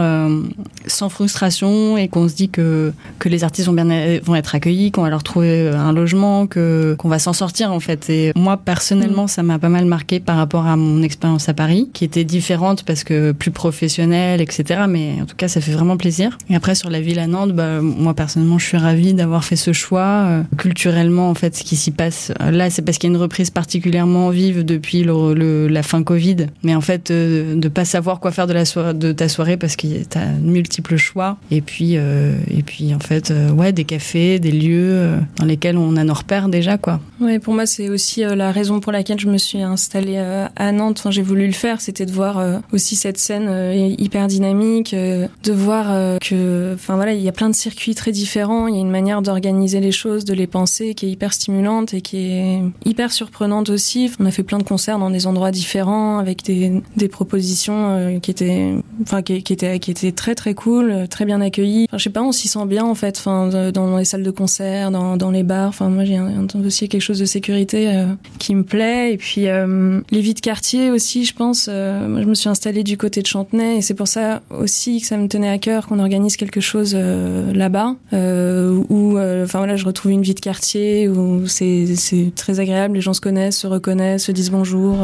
sans 0.87 1.11
frustration 1.11 1.74
et 1.97 2.09
qu'on 2.09 2.29
se 2.29 2.35
dit 2.35 2.49
que, 2.49 2.93
que 3.19 3.29
les 3.29 3.45
artistes 3.45 3.67
vont 3.69 3.73
bien 3.75 3.85
vont 4.23 4.35
être 4.35 4.55
accueillis, 4.55 4.91
qu'on 4.91 5.03
va 5.03 5.11
leur 5.11 5.23
trouver 5.23 5.69
un 5.69 5.93
logement, 5.93 6.47
que 6.47 6.95
qu'on 6.99 7.09
va 7.09 7.19
s'en 7.19 7.33
sortir 7.33 7.73
en 7.73 7.81
fait. 7.81 8.09
Et 8.11 8.33
moi 8.37 8.57
personnellement, 8.57 9.27
ça 9.27 9.43
m'a 9.43 9.59
pas 9.59 9.69
mal 9.69 9.85
marqué 9.87 10.21
par 10.21 10.37
rapport 10.37 10.67
à 10.67 10.77
mon 10.77 11.03
expérience 11.03 11.49
à 11.49 11.55
Paris, 11.55 11.89
qui 11.93 12.05
était 12.05 12.25
différente 12.25 12.83
parce 12.85 13.05
que 13.05 13.33
plus 13.33 13.51
professionnelle, 13.51 14.41
etc. 14.41 14.83
Mais 14.89 15.15
en 15.23 15.27
tout 15.27 15.37
cas, 15.37 15.49
ça 15.49 15.61
fait 15.61 15.73
vraiment 15.73 15.97
plaisir. 15.97 16.39
Et 16.51 16.55
après 16.57 16.75
sur 16.75 16.91
la 16.91 17.01
ville 17.01 17.19
à 17.19 17.27
Nantes, 17.27 17.53
bah, 17.53 17.81
moi 17.81 18.15
personnellement, 18.15 18.59
je 18.59 18.67
suis 18.67 18.77
ravie 18.77 19.15
d'avoir 19.15 19.45
fait 19.45 19.57
ce 19.57 19.73
choix. 19.73 20.25
Euh, 20.27 20.43
culturellement, 20.57 21.31
en 21.31 21.35
fait, 21.35 21.55
ce 21.57 21.65
qui 21.65 21.77
s'y 21.77 21.91
passe 21.91 22.33
euh, 22.41 22.51
là, 22.51 22.71
c'est 22.71 22.83
parce 22.83 22.99
qu'il 22.99 23.11
y 23.11 23.13
a 23.13 23.17
une 23.17 23.21
reprise 23.23 23.51
particulièrement 23.51 24.31
vive 24.31 24.65
depuis 24.65 25.03
le, 25.05 25.35
le- 25.35 25.69
la 25.69 25.83
fin 25.83 26.03
Covid. 26.03 26.47
Mais 26.63 26.75
en 26.75 26.81
fait, 26.81 27.11
euh, 27.11 27.55
de 27.57 27.69
pas 27.69 27.85
savoir 27.85 28.21
quoi 28.21 28.31
faire 28.31 28.47
de 28.47 28.53
la 28.53 28.65
soirée, 28.65 28.95
de 28.95 29.13
ta 29.13 29.29
soirée 29.29 29.57
parce 29.57 29.77
que 29.77 29.87
t'as 30.09 30.27
multiples 30.41 30.97
choix. 30.97 31.37
Et 31.51 31.61
puis, 31.65 31.97
euh, 31.97 32.37
et 32.49 32.63
puis 32.63 32.95
en 32.95 33.01
fait, 33.01 33.31
euh, 33.31 33.51
ouais, 33.51 33.73
des 33.73 33.85
cafés, 33.85 34.39
des 34.39 34.53
lieux 34.53 34.91
euh, 34.93 35.19
dans 35.37 35.45
lesquels 35.45 35.77
on 35.77 35.97
a 35.97 36.05
nos 36.05 36.15
repères 36.15 36.49
déjà, 36.49 36.79
quoi. 36.79 37.01
Ouais, 37.21 37.39
pour 37.39 37.55
moi, 37.55 37.67
c'est 37.67 37.89
aussi 37.89 38.23
la 38.23 38.53
raison 38.53 38.81
pour 38.81 38.93
laquelle 38.93 39.19
je 39.19 39.29
me 39.29 39.39
suis 39.39 39.63
installée 39.63 40.19
à 40.19 40.73
Nantes. 40.73 40.99
Enfin, 41.01 41.11
j'ai 41.11 41.23
voulu 41.23 41.47
le 41.47 41.53
faire, 41.53 41.81
c'était 41.81 42.07
de 42.07 42.13
voir 42.13 42.43
aussi 42.73 42.97
cette 42.97 43.19
scène 43.19 43.73
hyper 43.99 44.27
dynamique, 44.27 44.95
de 44.95 45.53
voir 45.53 46.19
que, 46.21 46.75
enfin 46.75 46.97
voilà, 46.97 47.15
il 47.15 47.23
y 47.23 47.29
a 47.29 47.33
plein 47.33 47.49
de 47.49 47.55
circuits 47.55 47.95
très 47.95 48.13
différents. 48.13 48.69
Il 48.69 48.75
y 48.75 48.79
a 48.79 48.81
une 48.81 48.91
manière 48.91 49.23
d'organiser 49.23 49.81
les 49.81 49.93
choses, 49.93 50.25
de 50.25 50.35
les 50.35 50.47
penser, 50.47 50.95
qui 50.95 51.07
est 51.07 51.11
hyper 51.11 51.33
stimulante 51.33 51.95
et 51.95 52.01
qui 52.03 52.19
est 52.19 52.61
hyper 52.85 53.13
surprenante 53.13 53.71
aussi. 53.71 54.11
On 54.21 54.27
a 54.27 54.31
fait 54.31 54.43
plein 54.43 54.59
de 54.59 54.65
concerts 54.65 54.99
dans 54.99 55.11
des 55.11 55.27
endroits 55.27 55.51
différents, 55.51 56.19
avec 56.19 56.43
des, 56.45 56.83
des 56.97 57.09
propositions 57.09 58.19
qui 58.21 58.31
étaient, 58.31 58.75
enfin, 59.03 59.23
qui, 59.23 59.37
étaient, 59.37 59.79
qui 59.79 59.91
étaient 59.91 60.13
très 60.13 60.35
très 60.35 60.55
cool, 60.55 61.09
très 61.09 61.25
bien 61.25 61.41
accueillies. 61.41 61.54
Enfin, 61.59 61.99
je 61.99 62.05
sais 62.05 62.11
pas, 62.11 62.23
on 62.23 62.33
s'y 62.33 62.49
sent 62.49 62.67
bien 62.67 62.85
en 62.85 62.95
fait, 62.95 63.17
enfin, 63.19 63.49
dans 63.73 63.97
les 63.97 64.05
salles 64.05 64.23
de 64.23 64.31
concert, 64.31 64.91
dans, 64.91 65.17
dans 65.17 65.31
les 65.31 65.43
bars. 65.43 65.69
Enfin, 65.69 65.89
moi, 65.89 66.05
j'ai 66.05 66.19
aussi 66.65 66.89
quelque 66.89 67.03
chose 67.03 67.19
de 67.19 67.25
sécurité 67.25 67.89
euh, 67.89 68.07
qui 68.39 68.55
me 68.55 68.63
plaît. 68.63 69.13
Et 69.13 69.17
puis 69.17 69.49
euh, 69.49 70.01
les 70.11 70.21
vies 70.21 70.35
de 70.35 70.41
quartier 70.41 70.91
aussi, 70.91 71.25
je 71.25 71.35
pense. 71.35 71.69
euh, 71.71 72.09
moi, 72.09 72.23
je 72.23 72.27
me 72.27 72.35
suis 72.35 72.49
installée 72.49 72.83
du 72.83 72.97
côté 72.97 73.23
de 73.23 73.27
Chantenay 73.27 73.79
et 73.79 73.83
c'est 73.83 73.95
pour 73.95 74.09
ça 74.09 74.43
aussi 74.51 75.01
que 75.01 75.07
ça 75.07 75.17
me 75.17 75.29
tenait 75.29 75.49
à 75.49 75.59
cœur 75.59 75.87
qu'on 75.87 75.99
organise 75.99 76.37
quelque 76.37 76.61
chose 76.61 76.95
là-bas, 76.95 77.97
où, 78.13 79.19
enfin 79.19 79.59
voilà, 79.59 79.77
je 79.77 79.85
retrouve 79.85 80.13
une 80.13 80.23
vie 80.23 80.35
de 80.35 80.41
quartier 80.41 81.09
où 81.09 81.47
c'est 81.47 81.87
très 82.35 82.61
agréable, 82.61 82.95
les 82.95 83.01
gens 83.01 83.13
se 83.15 83.21
connaissent, 83.21 83.59
se 83.59 83.67
reconnaissent, 83.67 84.25
se 84.25 84.33
disent 84.33 84.51
bonjour. 84.51 84.97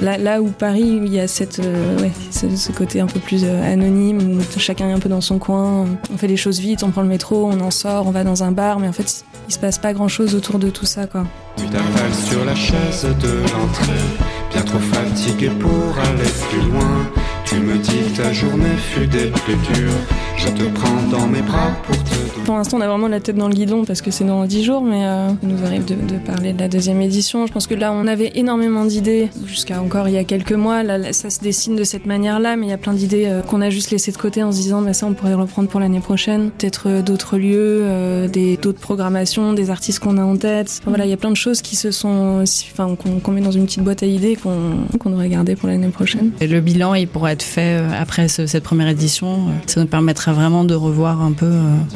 Là, 0.00 0.40
où 0.42 0.48
Paris, 0.48 1.00
il 1.04 1.12
y 1.12 1.20
a 1.20 1.26
cette, 1.28 1.58
ouais, 1.58 2.10
ce, 2.30 2.48
ce 2.56 2.72
côté 2.72 3.00
un 3.00 3.06
peu 3.06 3.20
plus 3.20 3.44
anonyme, 3.44 4.38
où 4.38 4.58
chacun 4.58 4.88
est 4.88 4.92
un 4.92 4.98
peu 4.98 5.08
dans 5.08 5.20
son 5.20 5.38
coin. 5.38 5.79
On 6.12 6.16
fait 6.16 6.26
les 6.26 6.36
choses 6.36 6.60
vite, 6.60 6.82
on 6.82 6.90
prend 6.90 7.02
le 7.02 7.08
métro, 7.08 7.50
on 7.50 7.60
en 7.60 7.70
sort, 7.70 8.06
on 8.06 8.10
va 8.10 8.24
dans 8.24 8.42
un 8.42 8.52
bar, 8.52 8.78
mais 8.78 8.88
en 8.88 8.92
fait, 8.92 9.24
il 9.48 9.54
se 9.54 9.58
passe 9.58 9.78
pas 9.78 9.92
grand-chose 9.92 10.34
autour 10.34 10.58
de 10.58 10.70
tout 10.70 10.86
ça, 10.86 11.06
quoi. 11.06 11.24
Tu 11.56 11.64
t'appelles 11.66 12.14
sur 12.14 12.44
la 12.44 12.54
chaise 12.54 13.06
de 13.20 13.42
l'entrée, 13.52 14.04
bien 14.52 14.62
trop 14.62 14.78
fatigué 14.78 15.50
pour 15.50 15.98
aller 15.98 16.30
plus 16.48 16.70
loin. 16.70 17.06
Tu 17.44 17.56
me 17.56 17.78
dis 17.78 18.12
que 18.12 18.22
ta 18.22 18.32
journée 18.32 18.76
fut 18.76 19.06
des 19.06 19.26
plus 19.30 19.56
dures. 19.74 19.92
Je 20.36 20.48
te 20.48 20.62
prends 20.70 21.02
dans 21.10 21.26
mes 21.26 21.42
bras 21.42 21.72
pour 21.84 21.96
te 22.04 22.29
Pour 22.50 22.56
l'instant, 22.58 22.78
on 22.78 22.80
a 22.80 22.88
vraiment 22.88 23.06
la 23.06 23.20
tête 23.20 23.36
dans 23.36 23.46
le 23.46 23.54
guidon 23.54 23.84
parce 23.84 24.02
que 24.02 24.10
c'est 24.10 24.24
dans 24.24 24.44
10 24.44 24.64
jours, 24.64 24.82
mais 24.82 25.06
euh, 25.06 25.28
il 25.44 25.50
nous 25.50 25.64
arrive 25.64 25.84
de, 25.84 25.94
parler 26.26 26.52
de 26.52 26.58
la 26.58 26.66
deuxième 26.66 27.00
édition. 27.00 27.46
Je 27.46 27.52
pense 27.52 27.68
que 27.68 27.76
là, 27.76 27.92
on 27.92 28.08
avait 28.08 28.32
énormément 28.34 28.84
d'idées 28.84 29.28
jusqu'à 29.46 29.80
encore 29.80 30.08
il 30.08 30.14
y 30.14 30.18
a 30.18 30.24
quelques 30.24 30.54
mois. 30.54 30.82
Là, 30.82 31.12
ça 31.12 31.30
se 31.30 31.38
dessine 31.38 31.76
de 31.76 31.84
cette 31.84 32.06
manière-là, 32.06 32.56
mais 32.56 32.66
il 32.66 32.70
y 32.70 32.72
a 32.72 32.76
plein 32.76 32.92
d'idées 32.92 33.26
euh, 33.26 33.42
qu'on 33.42 33.60
a 33.60 33.70
juste 33.70 33.92
laissées 33.92 34.10
de 34.10 34.16
côté 34.16 34.42
en 34.42 34.50
se 34.50 34.56
disant, 34.56 34.82
bah, 34.82 34.94
ça, 34.94 35.06
on 35.06 35.12
pourrait 35.14 35.34
reprendre 35.34 35.68
pour 35.68 35.78
l'année 35.78 36.00
prochaine. 36.00 36.50
Peut-être 36.50 36.88
euh, 36.88 37.02
d'autres 37.02 37.38
lieux, 37.38 37.82
euh, 37.84 38.26
des 38.26 38.56
d'autres 38.56 38.80
programmations, 38.80 39.52
des 39.52 39.70
artistes 39.70 40.00
qu'on 40.00 40.18
a 40.18 40.24
en 40.24 40.36
tête. 40.36 40.80
Voilà, 40.86 41.04
il 41.06 41.10
y 41.10 41.14
a 41.14 41.16
plein 41.16 41.30
de 41.30 41.36
choses 41.36 41.62
qui 41.62 41.76
se 41.76 41.92
sont, 41.92 42.42
enfin, 42.72 42.96
qu'on 43.22 43.30
met 43.30 43.42
dans 43.42 43.52
une 43.52 43.66
petite 43.66 43.84
boîte 43.84 44.02
à 44.02 44.06
idées 44.06 44.34
qu'on 44.34 44.98
qu'on 44.98 45.10
devrait 45.10 45.28
garder 45.28 45.54
pour 45.54 45.68
l'année 45.68 45.86
prochaine. 45.90 46.32
Et 46.40 46.48
le 46.48 46.60
bilan, 46.60 46.94
il 46.94 47.06
pourra 47.06 47.30
être 47.30 47.44
fait 47.44 47.80
après 47.96 48.26
ce- 48.26 48.46
cette 48.48 48.64
première 48.64 48.88
édition. 48.88 49.38
Ça 49.68 49.80
nous 49.80 49.86
permettra 49.86 50.32
vraiment 50.32 50.64
de 50.64 50.74
revoir 50.74 51.22
un 51.22 51.30
peu 51.30 51.52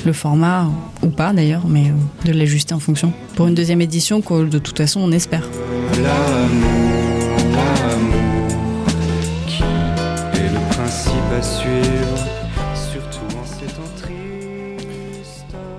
le 0.07 0.13
format, 0.13 0.44
ou 1.03 1.09
pas 1.09 1.33
d'ailleurs, 1.33 1.67
mais 1.69 1.91
euh, 1.91 2.27
de 2.27 2.33
l'ajuster 2.33 2.75
en 2.75 2.81
fonction. 2.81 3.13
Pour 3.37 3.47
une 3.47 3.55
deuxième 3.55 3.81
édition, 3.81 4.21
que 4.21 4.45
de 4.45 4.59
toute 4.59 4.79
façon, 4.79 5.01
on 5.01 5.13
espère. 5.13 5.49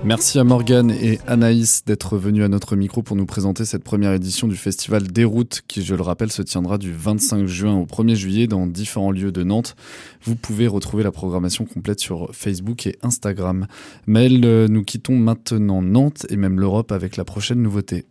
Merci 0.06 0.38
à 0.38 0.44
Morgane 0.44 0.92
et 0.92 1.18
Anaïs 1.26 1.84
d'être 1.84 2.16
venus 2.16 2.44
à 2.44 2.48
notre 2.48 2.76
micro 2.76 3.02
pour 3.02 3.16
nous 3.16 3.26
présenter 3.26 3.64
cette 3.64 3.82
première 3.82 4.12
édition 4.12 4.46
du 4.46 4.54
festival 4.54 5.02
Déroute 5.02 5.62
qui, 5.66 5.82
je 5.82 5.96
le 5.96 6.02
rappelle, 6.02 6.30
se 6.30 6.42
tiendra 6.42 6.78
du 6.78 6.92
25 6.92 7.46
juin 7.46 7.74
au 7.74 7.86
1er 7.86 8.14
juillet 8.14 8.46
dans 8.46 8.68
différents 8.68 9.10
lieux 9.10 9.32
de 9.32 9.42
Nantes. 9.42 9.74
Vous 10.22 10.36
pouvez 10.36 10.68
retrouver 10.68 11.02
la 11.02 11.10
programmation 11.10 11.64
complète 11.64 11.98
sur 11.98 12.28
Facebook 12.32 12.86
et 12.86 12.96
Instagram. 13.02 13.66
Maëlle, 14.06 14.44
euh, 14.44 14.68
nous 14.68 14.84
quittons 14.84 15.16
maintenant 15.16 15.82
Nantes 15.82 16.24
et 16.30 16.36
même 16.36 16.60
l'Europe 16.60 16.92
avec 16.92 17.16
la 17.16 17.24
prochaine 17.24 17.60
nouveauté. 17.60 18.06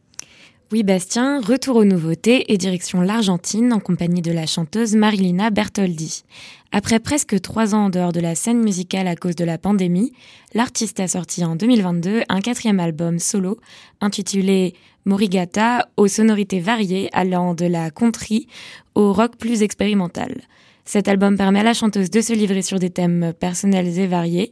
Oui, 0.71 0.82
Bastien, 0.82 1.41
retour 1.41 1.75
aux 1.75 1.86
nouveautés 1.86 2.51
et 2.51 2.58
direction 2.58 3.01
l'Argentine 3.01 3.71
en 3.71 3.80
compagnie 3.80 4.23
de 4.23 4.32
la 4.32 4.47
chanteuse 4.47 4.95
Marilina 4.95 5.51
Bertoldi. 5.51 6.23
Après 6.71 6.99
presque 6.99 7.39
trois 7.39 7.75
ans 7.75 7.86
en 7.86 7.89
dehors 7.91 8.12
de 8.12 8.19
la 8.19 8.34
scène 8.34 8.63
musicale 8.63 9.08
à 9.08 9.15
cause 9.15 9.36
de 9.36 9.45
la 9.45 9.60
pandémie, 9.60 10.12
l'artiste 10.56 10.99
a 10.99 11.08
sorti 11.08 11.45
en 11.45 11.56
2022 11.56 12.23
un 12.30 12.41
quatrième 12.41 12.80
album 12.80 13.19
solo 13.19 13.60
intitulé 14.01 14.73
Morigata 15.06 15.88
aux 15.97 16.08
sonorités 16.08 16.62
variées 16.62 17.10
allant 17.13 17.54
de 17.54 17.67
la 17.67 17.91
country 17.91 18.47
au 18.95 19.13
rock 19.13 19.38
plus 19.38 19.62
expérimental. 19.62 20.41
Cet 20.84 21.08
album 21.08 21.38
permet 21.38 21.60
à 21.60 21.63
la 21.63 21.73
chanteuse 21.75 22.10
de 22.10 22.21
se 22.21 22.34
livrer 22.34 22.63
sur 22.63 22.80
des 22.80 22.89
thèmes 22.89 23.34
personnels 23.39 23.99
et 23.99 24.08
variés, 24.08 24.51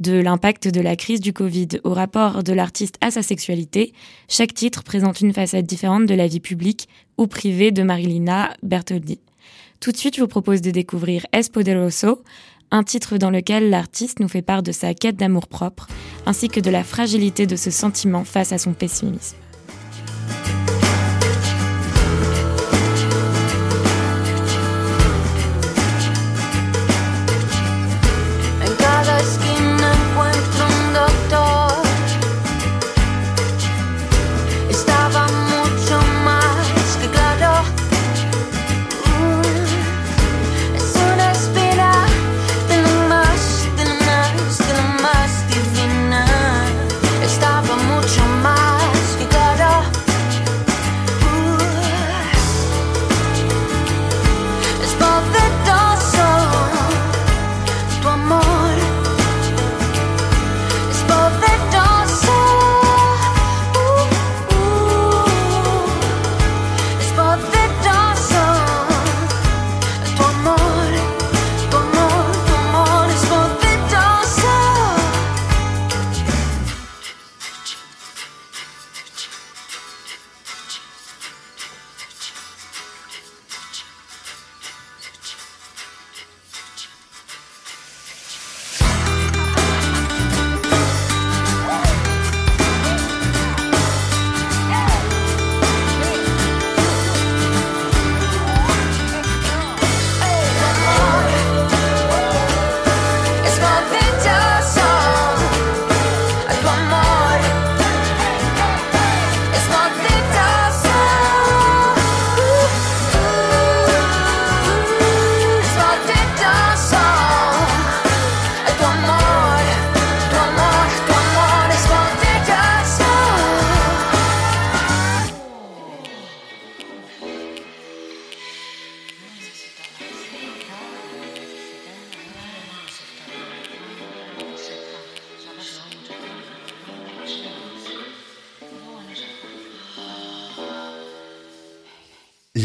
de 0.00 0.18
l'impact 0.18 0.68
de 0.68 0.80
la 0.80 0.96
crise 0.96 1.20
du 1.20 1.32
Covid 1.32 1.68
au 1.84 1.94
rapport 1.94 2.42
de 2.42 2.52
l'artiste 2.52 2.96
à 3.00 3.10
sa 3.10 3.22
sexualité, 3.22 3.92
chaque 4.28 4.54
titre 4.54 4.82
présente 4.82 5.20
une 5.20 5.32
facette 5.32 5.66
différente 5.66 6.06
de 6.06 6.14
la 6.14 6.26
vie 6.26 6.40
publique 6.40 6.88
ou 7.18 7.26
privée 7.26 7.70
de 7.70 7.82
Marilina 7.82 8.54
Bertoldi. 8.62 9.20
Tout 9.80 9.92
de 9.92 9.96
suite, 9.96 10.16
je 10.16 10.20
vous 10.20 10.28
propose 10.28 10.60
de 10.62 10.70
découvrir 10.70 11.26
Es 11.32 11.50
Poderoso, 11.52 12.22
un 12.70 12.82
titre 12.82 13.18
dans 13.18 13.30
lequel 13.30 13.70
l'artiste 13.70 14.20
nous 14.20 14.28
fait 14.28 14.42
part 14.42 14.62
de 14.62 14.72
sa 14.72 14.94
quête 14.94 15.16
d'amour 15.16 15.46
propre, 15.46 15.86
ainsi 16.26 16.48
que 16.48 16.60
de 16.60 16.70
la 16.70 16.82
fragilité 16.82 17.46
de 17.46 17.56
ce 17.56 17.70
sentiment 17.70 18.24
face 18.24 18.52
à 18.52 18.58
son 18.58 18.72
pessimisme. 18.72 19.36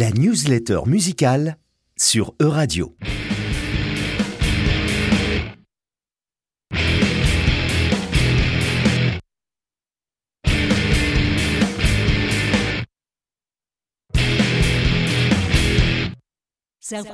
La 0.02 0.10
newsletter 0.10 0.80
musicale 0.88 1.58
sur 1.96 2.34
Euradio. 2.40 2.96
self 16.80 17.08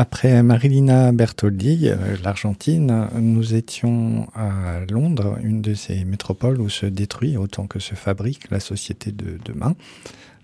Après 0.00 0.44
Marilina 0.44 1.10
Bertoldi, 1.10 1.88
euh, 1.88 2.16
l'Argentine, 2.22 3.08
nous 3.18 3.54
étions 3.54 4.28
à 4.32 4.78
Londres, 4.88 5.36
une 5.42 5.60
de 5.60 5.74
ces 5.74 6.04
métropoles 6.04 6.60
où 6.60 6.68
se 6.68 6.86
détruit 6.86 7.36
autant 7.36 7.66
que 7.66 7.80
se 7.80 7.96
fabrique 7.96 8.48
la 8.52 8.60
société 8.60 9.10
de 9.10 9.40
demain. 9.44 9.74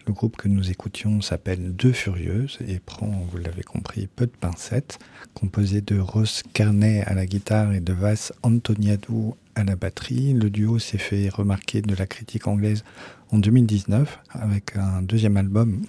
Le 0.09 0.13
groupe 0.13 0.37
que 0.37 0.49
nous 0.49 0.73
écoutions 0.73 1.21
s'appelle 1.21 1.73
Deux 1.73 1.93
Furieuses 1.93 2.59
et 2.67 2.81
prend, 2.81 3.07
vous 3.31 3.39
l'avez 3.39 3.63
compris, 3.63 4.09
peu 4.09 4.27
de 4.27 4.33
pincettes, 4.33 4.99
composé 5.35 5.83
de 5.83 6.01
Ross 6.01 6.43
Carney 6.53 7.03
à 7.03 7.15
la 7.15 7.25
guitare 7.25 7.75
et 7.75 7.81
de 7.81 7.93
Vas 7.93 8.33
Antoniadou 8.43 9.37
à 9.55 9.63
la 9.63 9.77
batterie. 9.77 10.33
Le 10.33 10.51
duo 10.51 10.81
s'est 10.81 10.99
fait 10.99 11.29
remarquer 11.29 11.81
de 11.81 11.95
la 11.95 12.09
critique 12.09 12.49
anglaise 12.49 12.83
en 13.31 13.39
2019 13.39 14.19
avec 14.31 14.77
un 14.77 15.01
deuxième 15.01 15.37
album 15.37 15.83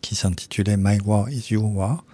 qui 0.00 0.14
s'intitulait 0.14 0.78
My 0.78 0.98
War 1.04 1.28
is 1.28 1.48
Your 1.50 1.70
War. 1.70 2.04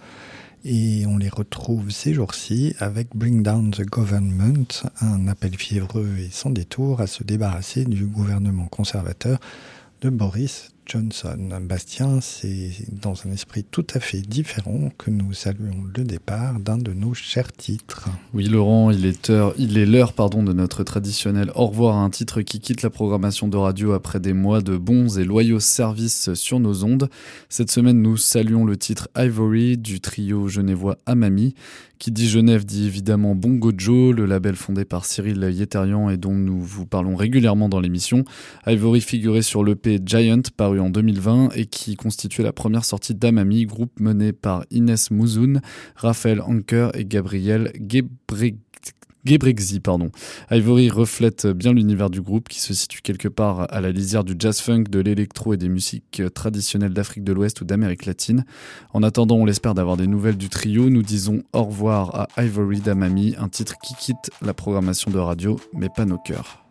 Et 0.67 1.05
on 1.05 1.19
les 1.19 1.29
retrouve 1.29 1.91
ces 1.91 2.11
jours-ci 2.15 2.73
avec 2.79 3.09
Bring 3.15 3.43
Down 3.43 3.69
the 3.69 3.85
Government, 3.85 4.65
un 4.99 5.27
appel 5.27 5.55
fiévreux 5.55 6.17
et 6.17 6.29
sans 6.31 6.49
détour 6.49 7.01
à 7.01 7.07
se 7.07 7.23
débarrasser 7.23 7.85
du 7.85 8.07
gouvernement 8.07 8.65
conservateur 8.65 9.37
de 10.01 10.09
Boris 10.09 10.74
Johnson. 10.85 11.49
Bastien, 11.61 12.21
c'est 12.21 12.71
dans 12.91 13.13
un 13.25 13.31
esprit 13.31 13.63
tout 13.63 13.85
à 13.93 13.99
fait 13.99 14.21
différent 14.21 14.91
que 14.97 15.09
nous 15.09 15.33
saluons 15.33 15.83
le 15.95 16.03
départ 16.03 16.59
d'un 16.59 16.77
de 16.77 16.93
nos 16.93 17.13
chers 17.13 17.51
titres. 17.51 18.09
Oui, 18.33 18.45
Laurent, 18.45 18.91
il 18.91 19.05
est 19.05 19.29
heure, 19.29 19.53
il 19.57 19.77
est 19.77 19.85
l'heure, 19.85 20.13
pardon, 20.13 20.43
de 20.43 20.53
notre 20.53 20.83
traditionnel 20.83 21.51
au 21.55 21.67
revoir 21.67 21.95
à 21.95 21.99
un 21.99 22.09
titre 22.09 22.41
qui 22.41 22.59
quitte 22.59 22.81
la 22.81 22.89
programmation 22.89 23.47
de 23.47 23.57
radio 23.57 23.93
après 23.93 24.19
des 24.19 24.33
mois 24.33 24.61
de 24.61 24.77
bons 24.77 25.17
et 25.17 25.23
loyaux 25.23 25.59
services 25.59 26.33
sur 26.33 26.59
nos 26.59 26.83
ondes. 26.83 27.09
Cette 27.49 27.71
semaine, 27.71 28.01
nous 28.01 28.17
saluons 28.17 28.65
le 28.65 28.77
titre 28.77 29.09
Ivory 29.17 29.77
du 29.77 29.99
trio 29.99 30.47
genevois 30.47 30.97
Amami. 31.05 31.55
Qui 32.05 32.11
dit 32.11 32.29
Genève 32.29 32.65
dit 32.65 32.85
évidemment 32.85 33.33
Bongo 33.33 33.71
Joe, 33.75 34.13
le 34.15 34.27
label 34.27 34.55
fondé 34.55 34.85
par 34.85 35.05
Cyril 35.05 35.41
Yetarian 35.51 36.11
et 36.11 36.17
dont 36.17 36.35
nous 36.35 36.61
vous 36.61 36.85
parlons 36.85 37.15
régulièrement 37.15 37.67
dans 37.67 37.79
l'émission. 37.79 38.25
Ivory 38.67 39.01
figurait 39.01 39.41
sur 39.41 39.63
l'EP 39.63 39.99
Giant 40.05 40.43
paru 40.55 40.79
en 40.79 40.91
2020 40.91 41.49
et 41.55 41.65
qui 41.65 41.95
constituait 41.95 42.43
la 42.43 42.53
première 42.53 42.85
sortie 42.85 43.15
d'Amami, 43.15 43.65
groupe 43.65 43.99
mené 43.99 44.33
par 44.33 44.65
Inès 44.69 45.09
Mouzoun, 45.09 45.61
Raphaël 45.95 46.41
Anker 46.41 46.95
et 46.95 47.05
Gabriel 47.05 47.71
Gebreg 47.81 48.57
Gebrexy, 49.25 49.79
pardon. 49.79 50.11
Ivory 50.51 50.89
reflète 50.89 51.47
bien 51.47 51.73
l'univers 51.73 52.09
du 52.09 52.21
groupe 52.21 52.47
qui 52.47 52.59
se 52.59 52.73
situe 52.73 53.01
quelque 53.01 53.27
part 53.27 53.67
à 53.73 53.81
la 53.81 53.91
lisière 53.91 54.23
du 54.23 54.35
jazz 54.37 54.59
funk, 54.59 54.83
de 54.89 54.99
l'électro 54.99 55.53
et 55.53 55.57
des 55.57 55.69
musiques 55.69 56.21
traditionnelles 56.33 56.93
d'Afrique 56.93 57.23
de 57.23 57.33
l'Ouest 57.33 57.61
ou 57.61 57.65
d'Amérique 57.65 58.05
latine. 58.05 58.45
En 58.93 59.03
attendant, 59.03 59.37
on 59.37 59.45
l'espère 59.45 59.73
d'avoir 59.73 59.97
des 59.97 60.07
nouvelles 60.07 60.37
du 60.37 60.49
trio. 60.49 60.89
Nous 60.89 61.03
disons 61.03 61.43
au 61.53 61.63
revoir 61.63 62.27
à 62.35 62.43
Ivory 62.43 62.81
d'Amami, 62.81 63.35
un 63.39 63.49
titre 63.49 63.75
qui 63.83 63.95
quitte 63.95 64.29
la 64.41 64.53
programmation 64.53 65.09
de 65.09 65.17
radio, 65.17 65.59
mais 65.73 65.89
pas 65.89 66.05
nos 66.05 66.17
cœurs. 66.17 66.65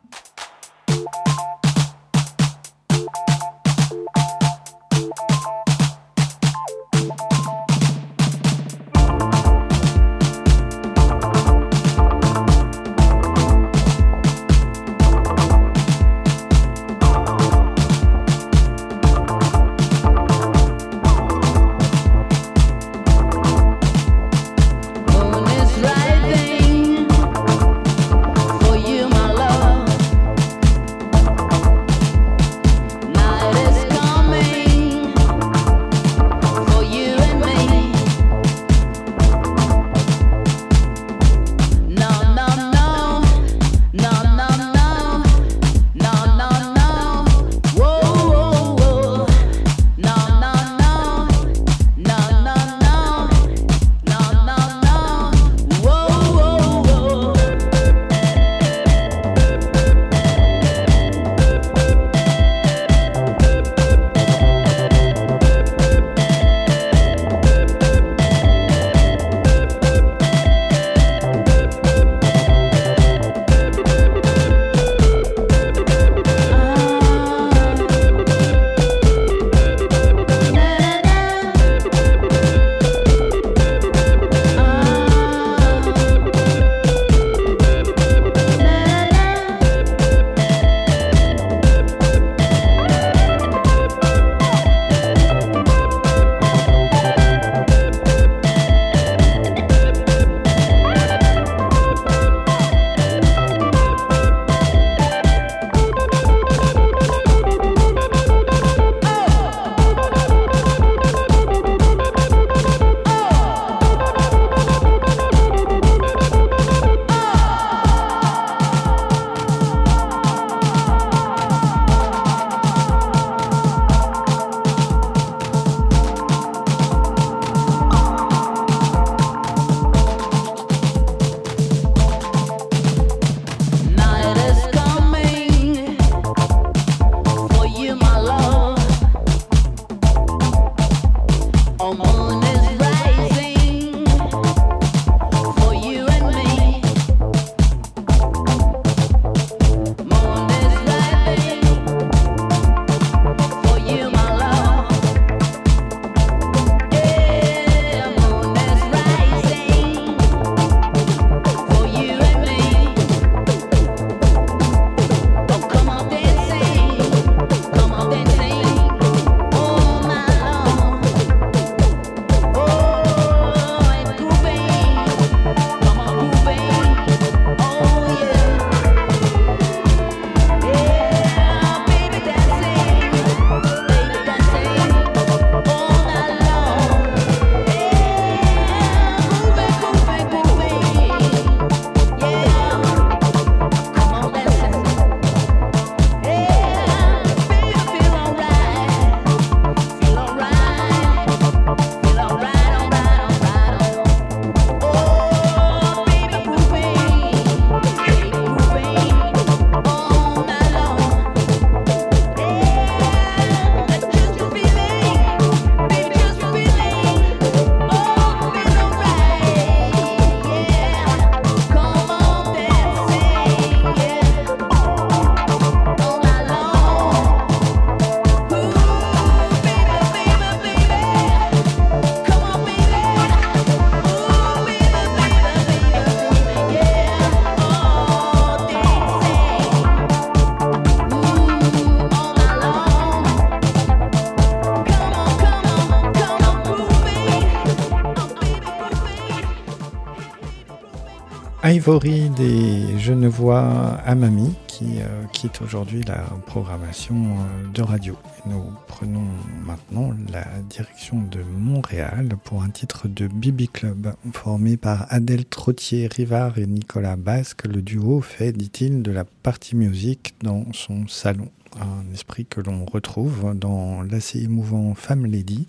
Ivory 251.87 252.31
des 252.31 252.99
Genevois 252.99 253.99
Amami 254.07 254.55
qui 254.69 255.01
euh, 255.01 255.27
quitte 255.35 255.61
aujourd'hui 255.61 256.01
la 256.05 256.23
programmation 256.47 257.15
euh, 257.15 257.73
de 257.75 257.83
radio. 257.83 258.17
Nous 258.47 258.65
prenons 258.87 259.27
maintenant 259.67 260.15
la 260.33 260.47
direction 260.71 261.21
de 261.21 261.41
Montréal 261.43 262.39
pour 262.43 262.63
un 262.63 262.71
titre 262.71 263.07
de 263.07 263.27
Bibi 263.27 263.69
Club 263.69 264.15
formé 264.33 264.79
par 264.79 265.05
Adèle 265.11 265.45
Trottier-Rivard 265.45 266.57
et 266.57 266.65
Nicolas 266.65 267.17
Basque. 267.17 267.67
Le 267.67 267.83
duo 267.83 268.23
fait, 268.23 268.53
dit-il, 268.53 269.03
de 269.03 269.13
la 269.13 269.25
partie 269.25 269.77
musique 269.77 270.37
dans 270.43 270.65
son 270.73 271.07
salon. 271.07 271.51
Un 271.79 272.11
esprit 272.15 272.47
que 272.47 272.63
l'on 272.63 272.87
retrouve 272.87 273.55
dans 273.55 274.01
l'assez 274.01 274.43
émouvant 274.43 274.95
Femme 274.95 275.27
Lady 275.27 275.67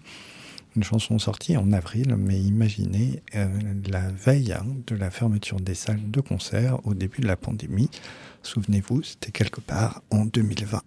une 0.76 0.84
chanson 0.84 1.20
sortie 1.20 1.58
en 1.58 1.72
avril, 1.72 2.16
mais 2.18 2.40
imaginez 2.40 3.22
euh, 3.36 3.48
la 3.88 4.10
veille 4.10 4.54
hein, 4.54 4.66
de 4.88 4.96
la 4.96 5.10
fermeture 5.10 5.60
des 5.60 5.76
salles 5.76 6.12
de 6.12 6.22
concert 6.22 6.86
au 6.86 6.94
début 6.94 7.22
de 7.22 7.28
la 7.28 7.38
pandémie. 7.38 7.90
Souvenez-vous, 8.44 9.04
c'était 9.04 9.32
quelque 9.32 9.62
part 9.62 10.02
en 10.12 10.26
2020. 10.26 10.82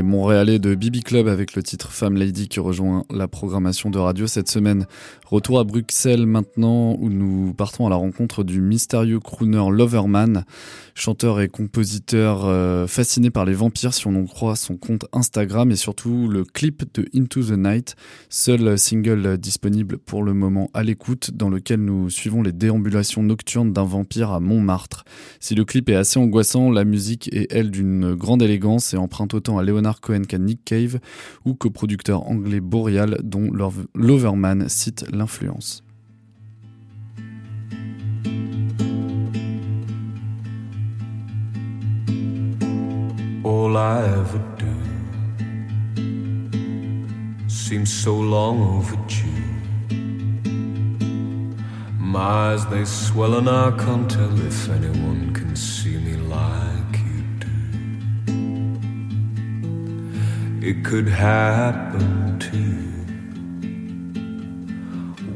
Les 0.00 0.04
Montréalais 0.20 0.58
de 0.58 0.74
Bibi 0.74 1.00
Club 1.00 1.28
avec 1.28 1.54
le 1.54 1.62
titre 1.62 1.92
Femme 1.92 2.14
Lady 2.14 2.46
qui 2.48 2.60
rejoint 2.60 3.06
la 3.10 3.26
programmation 3.26 3.88
de 3.88 3.98
radio 3.98 4.26
cette 4.26 4.50
semaine. 4.50 4.86
Retour 5.24 5.58
à 5.58 5.64
Bruxelles 5.64 6.26
maintenant 6.26 6.94
où 6.98 7.08
nous 7.08 7.54
partons 7.54 7.86
à 7.86 7.88
la 7.88 7.96
rencontre 7.96 8.44
du 8.44 8.60
mystérieux 8.60 9.18
crooner 9.18 9.70
Loverman, 9.70 10.44
chanteur 10.94 11.40
et 11.40 11.48
compositeur 11.48 12.42
euh, 12.44 12.86
fasciné 12.86 13.30
par 13.30 13.46
les 13.46 13.54
vampires 13.54 13.94
si 13.94 14.06
on 14.08 14.14
en 14.14 14.26
croit 14.26 14.56
son 14.56 14.76
compte 14.76 15.06
Instagram 15.14 15.70
et 15.70 15.76
surtout 15.76 16.28
le 16.28 16.44
clip 16.44 16.84
de 16.92 17.08
Into 17.14 17.42
the 17.42 17.56
Night, 17.56 17.96
seul 18.28 18.78
single 18.78 19.38
disponible 19.38 19.96
pour 19.96 20.22
le 20.22 20.34
moment 20.34 20.68
à 20.74 20.82
l'écoute 20.82 21.30
dans 21.32 21.48
lequel 21.48 21.80
nous 21.80 22.10
suivons 22.10 22.42
les 22.42 22.52
déambulations 22.52 23.22
nocturnes 23.22 23.72
d'un 23.72 23.84
vampire 23.84 24.32
à 24.32 24.40
Montmartre. 24.40 25.04
Si 25.38 25.54
le 25.54 25.64
clip 25.64 25.88
est 25.88 25.94
assez 25.94 26.18
angoissant, 26.18 26.70
la 26.70 26.84
musique 26.84 27.32
est 27.32 27.46
elle 27.50 27.70
d'une 27.70 28.14
grande 28.14 28.42
élégance 28.42 28.92
et 28.92 28.98
emprunte 28.98 29.32
autant 29.32 29.56
à 29.56 29.62
Leonard 29.62 30.02
Cohen 30.10 30.38
Nick 30.44 30.64
Cave 30.64 30.98
ou 31.44 31.54
qu'au 31.54 31.70
producteur 31.70 32.26
anglais 32.28 32.60
Boreal 32.60 33.18
dont 33.22 33.50
Lov- 33.52 33.86
Loverman 33.94 34.68
cite 34.68 35.04
l'influence. 35.12 35.82
All 43.44 43.76
I 43.76 44.02
ever 44.04 44.40
do 44.58 44.66
seems 47.48 47.92
so 47.92 48.14
long 48.18 48.60
overdue. 48.78 49.26
My 51.98 52.52
eyes 52.52 52.66
they 52.66 52.84
swell 52.84 53.34
and 53.38 53.48
I 53.48 53.70
can't 53.76 54.10
tell 54.10 54.32
if 54.46 54.68
anyone 54.68 55.32
can 55.32 55.54
see 55.56 55.96
me 55.96 56.16
like 56.16 56.79
It 60.62 60.84
could 60.84 61.08
happen 61.08 62.38
to 62.38 62.56
you. 62.56 62.90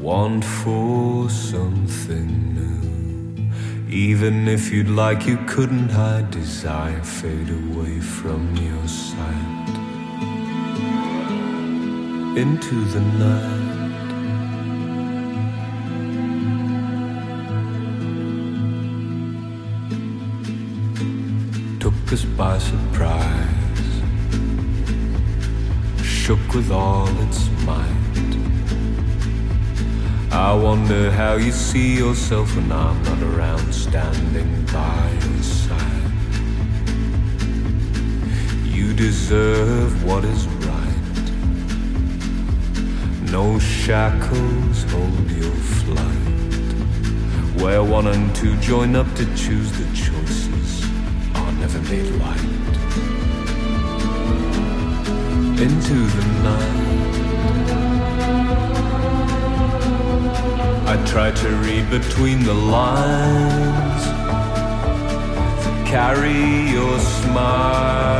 want 0.05 0.45
for 0.45 1.27
something 1.31 2.29
new. 2.53 3.49
Even 3.89 4.47
if 4.47 4.71
you'd 4.71 4.87
like, 4.87 5.25
you 5.25 5.37
couldn't 5.47 5.89
hide 5.89 6.29
desire 6.29 7.01
fade 7.01 7.49
away 7.49 7.99
from 7.99 8.55
your 8.55 8.87
sight 8.87 9.75
into 12.37 12.75
the 12.93 13.01
night. 13.25 13.71
Took 21.79 22.13
us 22.13 22.25
by 22.25 22.59
surprise, 22.59 23.54
shook 26.25 26.55
with 26.55 26.71
all 26.71 27.07
its 27.21 27.51
might. 27.67 28.33
I 30.31 30.55
wonder 30.55 31.11
how 31.11 31.35
you 31.35 31.51
see 31.51 31.95
yourself 31.99 32.55
when 32.55 32.71
I'm 32.71 32.99
not 33.03 33.21
around, 33.21 33.71
standing 33.71 34.65
by 34.73 35.11
your 35.21 35.43
side. 35.43 36.11
You 38.63 38.95
deserve 38.95 40.03
what 40.03 40.25
is 40.25 40.47
right. 40.65 41.27
No 43.31 43.59
shackles 43.59 44.83
hold 44.85 45.29
your 45.29 45.55
flight. 45.77 46.73
Where 47.61 47.83
one 47.83 48.07
and 48.07 48.35
two 48.35 48.57
join 48.61 48.95
up 48.95 49.13
to 49.13 49.25
choose 49.35 49.71
the 49.73 49.85
choices 49.93 50.83
are 51.35 51.51
never 51.51 51.79
made 51.83 52.09
light. 52.15 52.64
Into 55.57 55.93
the 55.93 56.25
night. 56.43 57.15
I 60.85 60.95
try 61.07 61.31
to 61.31 61.49
read 61.63 61.89
between 61.89 62.43
the 62.43 62.53
lines 62.53 64.03
that 65.63 65.87
carry 65.87 66.69
your 66.69 66.99
smiles. 66.99 68.11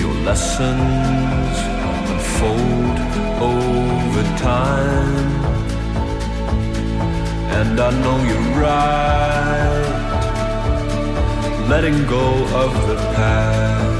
Your 0.00 0.14
lessons 0.24 1.56
unfold 2.10 2.98
over 3.42 4.22
time. 4.38 5.30
And 7.58 7.78
I 7.78 7.90
know 8.02 8.18
you're 8.30 8.50
right. 8.64 9.90
Letting 11.68 12.06
go 12.06 12.26
of 12.62 12.72
the 12.88 12.96
past. 13.14 13.93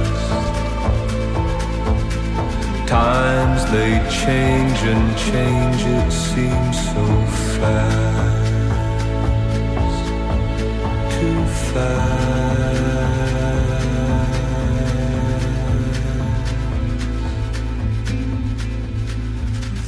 Times 2.95 3.63
they 3.73 3.93
change 4.09 4.79
and 4.93 5.19
change, 5.19 5.83
it 5.83 6.13
seems 6.13 6.77
so 6.93 7.05
fast. 7.59 8.45
Too 11.17 11.45
fast. 11.73 12.31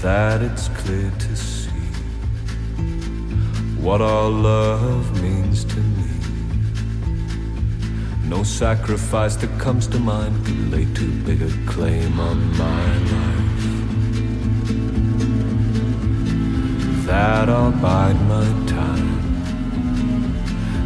That 0.02 0.42
it's 0.42 0.66
clear 0.80 1.12
to 1.16 1.36
see 1.36 1.70
what 3.84 4.00
our 4.00 4.28
love 4.28 5.22
means 5.22 5.64
to. 5.66 5.85
No 8.28 8.42
sacrifice 8.42 9.36
that 9.36 9.56
comes 9.60 9.86
to 9.86 10.00
mind 10.00 10.44
could 10.44 10.72
lay 10.72 10.84
too 10.94 11.12
big 11.22 11.42
a 11.42 11.48
claim 11.64 12.18
on 12.18 12.58
my 12.58 12.98
life. 12.98 13.46
That 17.06 17.48
I'll 17.48 17.70
bide 17.70 18.20
my 18.22 18.44
time, 18.66 19.20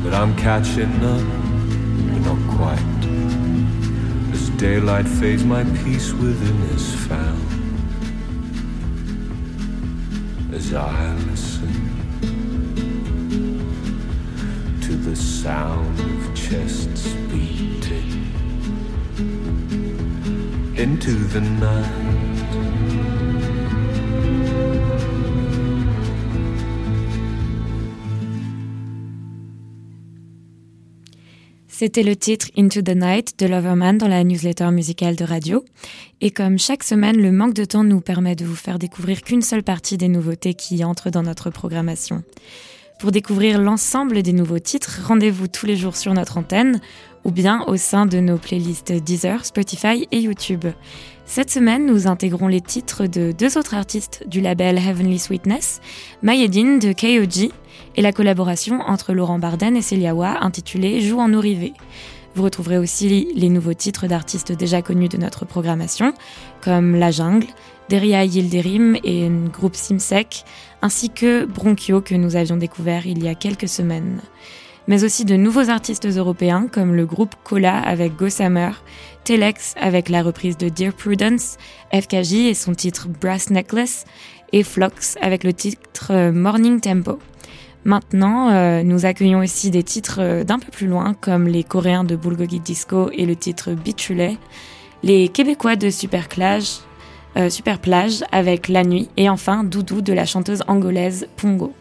but 0.05 0.12
I'm 0.12 0.36
catching 0.36 1.03
up, 1.03 1.24
but 2.12 2.20
not 2.28 2.38
quite. 2.57 3.05
As 4.34 4.51
daylight 4.51 5.09
fades, 5.09 5.43
my 5.43 5.64
peace 5.82 6.12
within 6.12 6.61
is 6.76 6.95
found. 7.07 7.41
As 10.53 10.74
I 10.74 11.14
listen 11.30 11.72
to 14.82 14.95
the 14.95 15.16
sound 15.16 15.99
of 16.01 16.30
C'était 31.68 32.03
le 32.03 32.16
titre 32.16 32.48
Into 32.57 32.82
the 32.82 32.96
Night 32.96 33.38
de 33.38 33.46
Loverman 33.46 33.96
dans 33.96 34.09
la 34.09 34.24
newsletter 34.24 34.72
musicale 34.72 35.14
de 35.14 35.24
radio. 35.24 35.64
Et 36.20 36.32
comme 36.32 36.59
chaque 36.59 36.82
semaine, 36.82 37.16
le 37.16 37.30
manque 37.30 37.55
de 37.55 37.64
temps 37.64 37.84
nous 37.84 38.01
permet 38.01 38.34
de 38.34 38.44
vous 38.44 38.57
faire 38.57 38.80
découvrir 38.80 39.22
qu'une 39.22 39.42
seule 39.42 39.62
partie 39.62 39.96
des 39.96 40.09
nouveautés 40.09 40.55
qui 40.55 40.82
entrent 40.82 41.11
dans 41.11 41.22
notre 41.22 41.51
programmation. 41.51 42.24
Pour 43.01 43.12
découvrir 43.12 43.59
l'ensemble 43.59 44.22
des 44.22 44.34
nouveaux 44.34 44.59
titres, 44.59 45.01
rendez-vous 45.07 45.48
tous 45.48 45.64
les 45.64 45.74
jours 45.74 45.96
sur 45.96 46.12
notre 46.12 46.36
antenne 46.36 46.82
ou 47.24 47.30
bien 47.30 47.64
au 47.66 47.78
sein 47.78 48.05
de 48.05 48.20
nos 48.20 48.36
playlists 48.36 48.92
Deezer, 48.92 49.46
Spotify 49.46 50.07
et 50.12 50.18
YouTube. 50.18 50.66
Cette 51.24 51.51
semaine, 51.51 51.86
nous 51.86 52.07
intégrons 52.07 52.46
les 52.46 52.61
titres 52.61 53.07
de 53.07 53.32
deux 53.32 53.57
autres 53.57 53.72
artistes 53.72 54.24
du 54.28 54.42
label 54.42 54.76
Heavenly 54.76 55.18
Sweetness, 55.18 55.80
Mayedine 56.22 56.78
de 56.78 56.92
KOG 56.92 57.51
et 57.96 58.03
la 58.03 58.12
collaboration 58.12 58.82
entre 58.82 59.14
Laurent 59.14 59.38
Barden 59.38 59.78
et 59.78 59.82
Celiawa 59.82 60.44
intitulée 60.44 61.01
Joue 61.01 61.20
en 61.20 61.28
nous 61.28 61.40
rivés. 61.40 61.72
Vous 62.34 62.42
retrouverez 62.42 62.76
aussi 62.76 63.28
les 63.34 63.48
nouveaux 63.48 63.72
titres 63.72 64.09
d'artistes 64.09 64.53
déjà 64.53 64.82
connus 64.82 65.09
de 65.09 65.16
notre 65.16 65.46
programmation, 65.46 66.12
comme 66.61 66.94
La 66.96 67.11
Jungle, 67.11 67.46
Deria 67.91 68.24
Yildirim 68.24 68.97
et 69.03 69.28
le 69.28 69.49
groupe 69.49 69.74
Simsek, 69.74 70.45
ainsi 70.80 71.11
que 71.11 71.45
Bronchio 71.45 72.01
que 72.01 72.14
nous 72.14 72.36
avions 72.36 72.57
découvert 72.57 73.05
il 73.05 73.20
y 73.24 73.26
a 73.28 73.34
quelques 73.34 73.68
semaines. 73.68 74.20
Mais 74.86 75.03
aussi 75.03 75.24
de 75.24 75.34
nouveaux 75.34 75.70
artistes 75.70 76.07
européens 76.07 76.68
comme 76.70 76.95
le 76.95 77.05
groupe 77.05 77.34
Cola 77.43 77.80
avec 77.80 78.14
Gossamer, 78.14 78.70
Telex 79.24 79.74
avec 79.76 80.09
la 80.09 80.22
reprise 80.22 80.57
de 80.57 80.68
Dear 80.68 80.93
Prudence, 80.93 81.57
FKJ 81.93 82.34
et 82.34 82.55
son 82.55 82.74
titre 82.74 83.09
Brass 83.09 83.51
Necklace, 83.51 84.05
et 84.53 84.62
Flox 84.62 85.16
avec 85.20 85.43
le 85.43 85.53
titre 85.53 86.30
Morning 86.30 86.80
Tempo. 86.80 87.18
Maintenant, 87.84 88.51
euh, 88.51 88.84
nous 88.84 89.05
accueillons 89.05 89.41
aussi 89.41 89.72
des 89.72 89.82
titres 89.82 90.45
d'un 90.45 90.61
peu 90.61 90.70
plus 90.70 90.86
loin, 90.86 91.14
comme 91.20 91.49
les 91.49 91.64
Coréens 91.64 92.05
de 92.05 92.14
Bulgogi 92.14 92.61
Disco 92.61 93.11
et 93.12 93.26
le 93.26 93.34
titre 93.34 93.72
Bichulet, 93.72 94.38
les 95.03 95.28
Québécois 95.28 95.74
de 95.74 95.91
Superplage, 95.91 96.82
euh, 97.37 97.51
Superplage 97.51 98.24
avec 98.33 98.68
La 98.68 98.85
Nuit, 98.85 99.09
et 99.16 99.28
enfin 99.28 99.64
Doudou 99.64 100.01
de 100.01 100.12
la 100.12 100.26
chanteuse 100.26 100.62
angolaise 100.68 101.26
Pongo. 101.37 101.72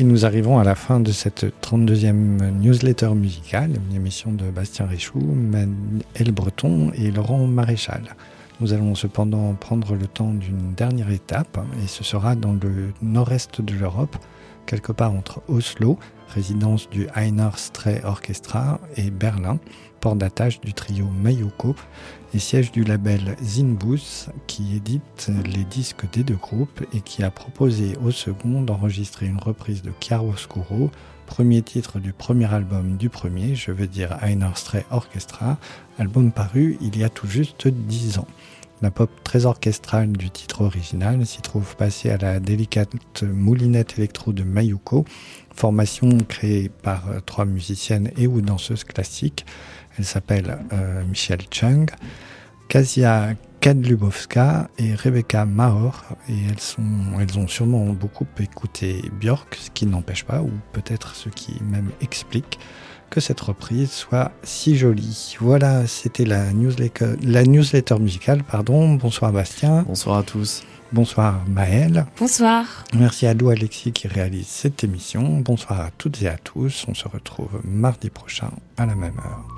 Et 0.00 0.04
nous 0.04 0.24
arrivons 0.24 0.60
à 0.60 0.64
la 0.64 0.76
fin 0.76 1.00
de 1.00 1.10
cette 1.10 1.44
32e 1.60 2.52
newsletter 2.52 3.10
musicale, 3.14 3.72
une 3.90 3.96
émission 3.96 4.30
de 4.30 4.44
Bastien 4.44 4.86
Richoux, 4.86 5.36
El 6.14 6.30
Breton 6.30 6.92
et 6.94 7.10
Laurent 7.10 7.46
Maréchal. 7.48 8.14
Nous 8.60 8.72
allons 8.72 8.94
cependant 8.94 9.54
prendre 9.54 9.96
le 9.96 10.06
temps 10.06 10.32
d'une 10.32 10.72
dernière 10.74 11.10
étape, 11.10 11.58
et 11.82 11.88
ce 11.88 12.04
sera 12.04 12.36
dans 12.36 12.52
le 12.52 12.92
nord-est 13.02 13.60
de 13.60 13.74
l'Europe, 13.74 14.16
quelque 14.66 14.92
part 14.92 15.12
entre 15.12 15.42
Oslo, 15.48 15.98
résidence 16.28 16.88
du 16.90 17.08
Einar 17.16 17.58
Stray 17.58 18.00
Orchestra, 18.04 18.80
et 18.96 19.10
Berlin, 19.10 19.58
port 20.00 20.14
d'attache 20.14 20.60
du 20.60 20.74
trio 20.74 21.06
Mayuko, 21.06 21.74
et 22.34 22.38
siège 22.38 22.72
du 22.72 22.84
label 22.84 23.36
Zinbus, 23.42 24.28
qui 24.46 24.76
édite 24.76 25.30
les 25.46 25.64
disques 25.64 26.10
des 26.12 26.24
deux 26.24 26.36
groupes 26.36 26.84
et 26.92 27.00
qui 27.00 27.22
a 27.22 27.30
proposé 27.30 27.96
au 28.04 28.10
second 28.10 28.62
d'enregistrer 28.62 29.26
une 29.26 29.38
reprise 29.38 29.82
de 29.82 29.92
Chiaroscuro, 30.00 30.90
premier 31.26 31.62
titre 31.62 31.98
du 31.98 32.12
premier 32.12 32.52
album 32.52 32.96
du 32.96 33.08
premier, 33.08 33.54
je 33.54 33.72
veux 33.72 33.86
dire 33.86 34.18
Einar 34.22 34.56
Stray 34.58 34.84
Orchestra, 34.90 35.58
album 35.98 36.32
paru 36.32 36.76
il 36.80 36.98
y 36.98 37.04
a 37.04 37.08
tout 37.08 37.26
juste 37.26 37.68
10 37.68 38.18
ans. 38.18 38.28
La 38.80 38.92
pop 38.92 39.10
très 39.24 39.44
orchestrale 39.44 40.12
du 40.12 40.30
titre 40.30 40.60
original 40.60 41.26
s'y 41.26 41.42
trouve 41.42 41.74
passée 41.74 42.10
à 42.10 42.16
la 42.16 42.38
délicate 42.38 43.24
moulinette 43.24 43.98
électro 43.98 44.32
de 44.32 44.44
Mayuko, 44.44 45.04
formation 45.52 46.08
créée 46.28 46.68
par 46.68 47.06
trois 47.26 47.44
musiciennes 47.44 48.12
et 48.16 48.28
ou 48.28 48.40
danseuses 48.40 48.84
classiques. 48.84 49.44
Elle 49.98 50.04
s'appelle 50.04 50.58
euh, 50.72 51.02
Michelle 51.04 51.42
Chung, 51.50 51.90
Kasia 52.68 53.34
Kadlubowska 53.60 54.68
et 54.78 54.94
Rebecca 54.94 55.44
Mahor. 55.44 56.04
Et 56.28 56.34
elles, 56.48 56.60
sont, 56.60 56.82
elles 57.20 57.38
ont 57.38 57.48
sûrement 57.48 57.86
beaucoup 57.86 58.26
écouté 58.38 59.02
Björk, 59.20 59.56
ce 59.60 59.70
qui 59.70 59.86
n'empêche 59.86 60.24
pas, 60.24 60.42
ou 60.42 60.50
peut-être 60.72 61.14
ce 61.14 61.28
qui 61.28 61.60
même 61.64 61.90
explique, 62.00 62.58
que 63.10 63.20
cette 63.20 63.40
reprise 63.40 63.90
soit 63.90 64.32
si 64.42 64.76
jolie. 64.76 65.36
Voilà, 65.40 65.86
c'était 65.86 66.24
la 66.24 66.52
newsletter, 66.52 67.14
la 67.22 67.42
newsletter 67.44 67.98
musicale. 67.98 68.42
Pardon. 68.44 68.94
Bonsoir 68.94 69.32
Bastien. 69.32 69.82
Bonsoir 69.82 70.18
à 70.18 70.22
tous. 70.22 70.62
Bonsoir 70.92 71.42
Maëlle. 71.48 72.06
Bonsoir. 72.18 72.84
Merci 72.94 73.26
à 73.26 73.34
Lou 73.34 73.50
Alexis 73.50 73.92
qui 73.92 74.08
réalise 74.08 74.46
cette 74.46 74.84
émission. 74.84 75.38
Bonsoir 75.40 75.80
à 75.80 75.90
toutes 75.98 76.22
et 76.22 76.28
à 76.28 76.38
tous. 76.38 76.86
On 76.88 76.94
se 76.94 77.08
retrouve 77.08 77.60
mardi 77.64 78.08
prochain 78.08 78.50
à 78.76 78.86
la 78.86 78.94
même 78.94 79.18
heure. 79.18 79.57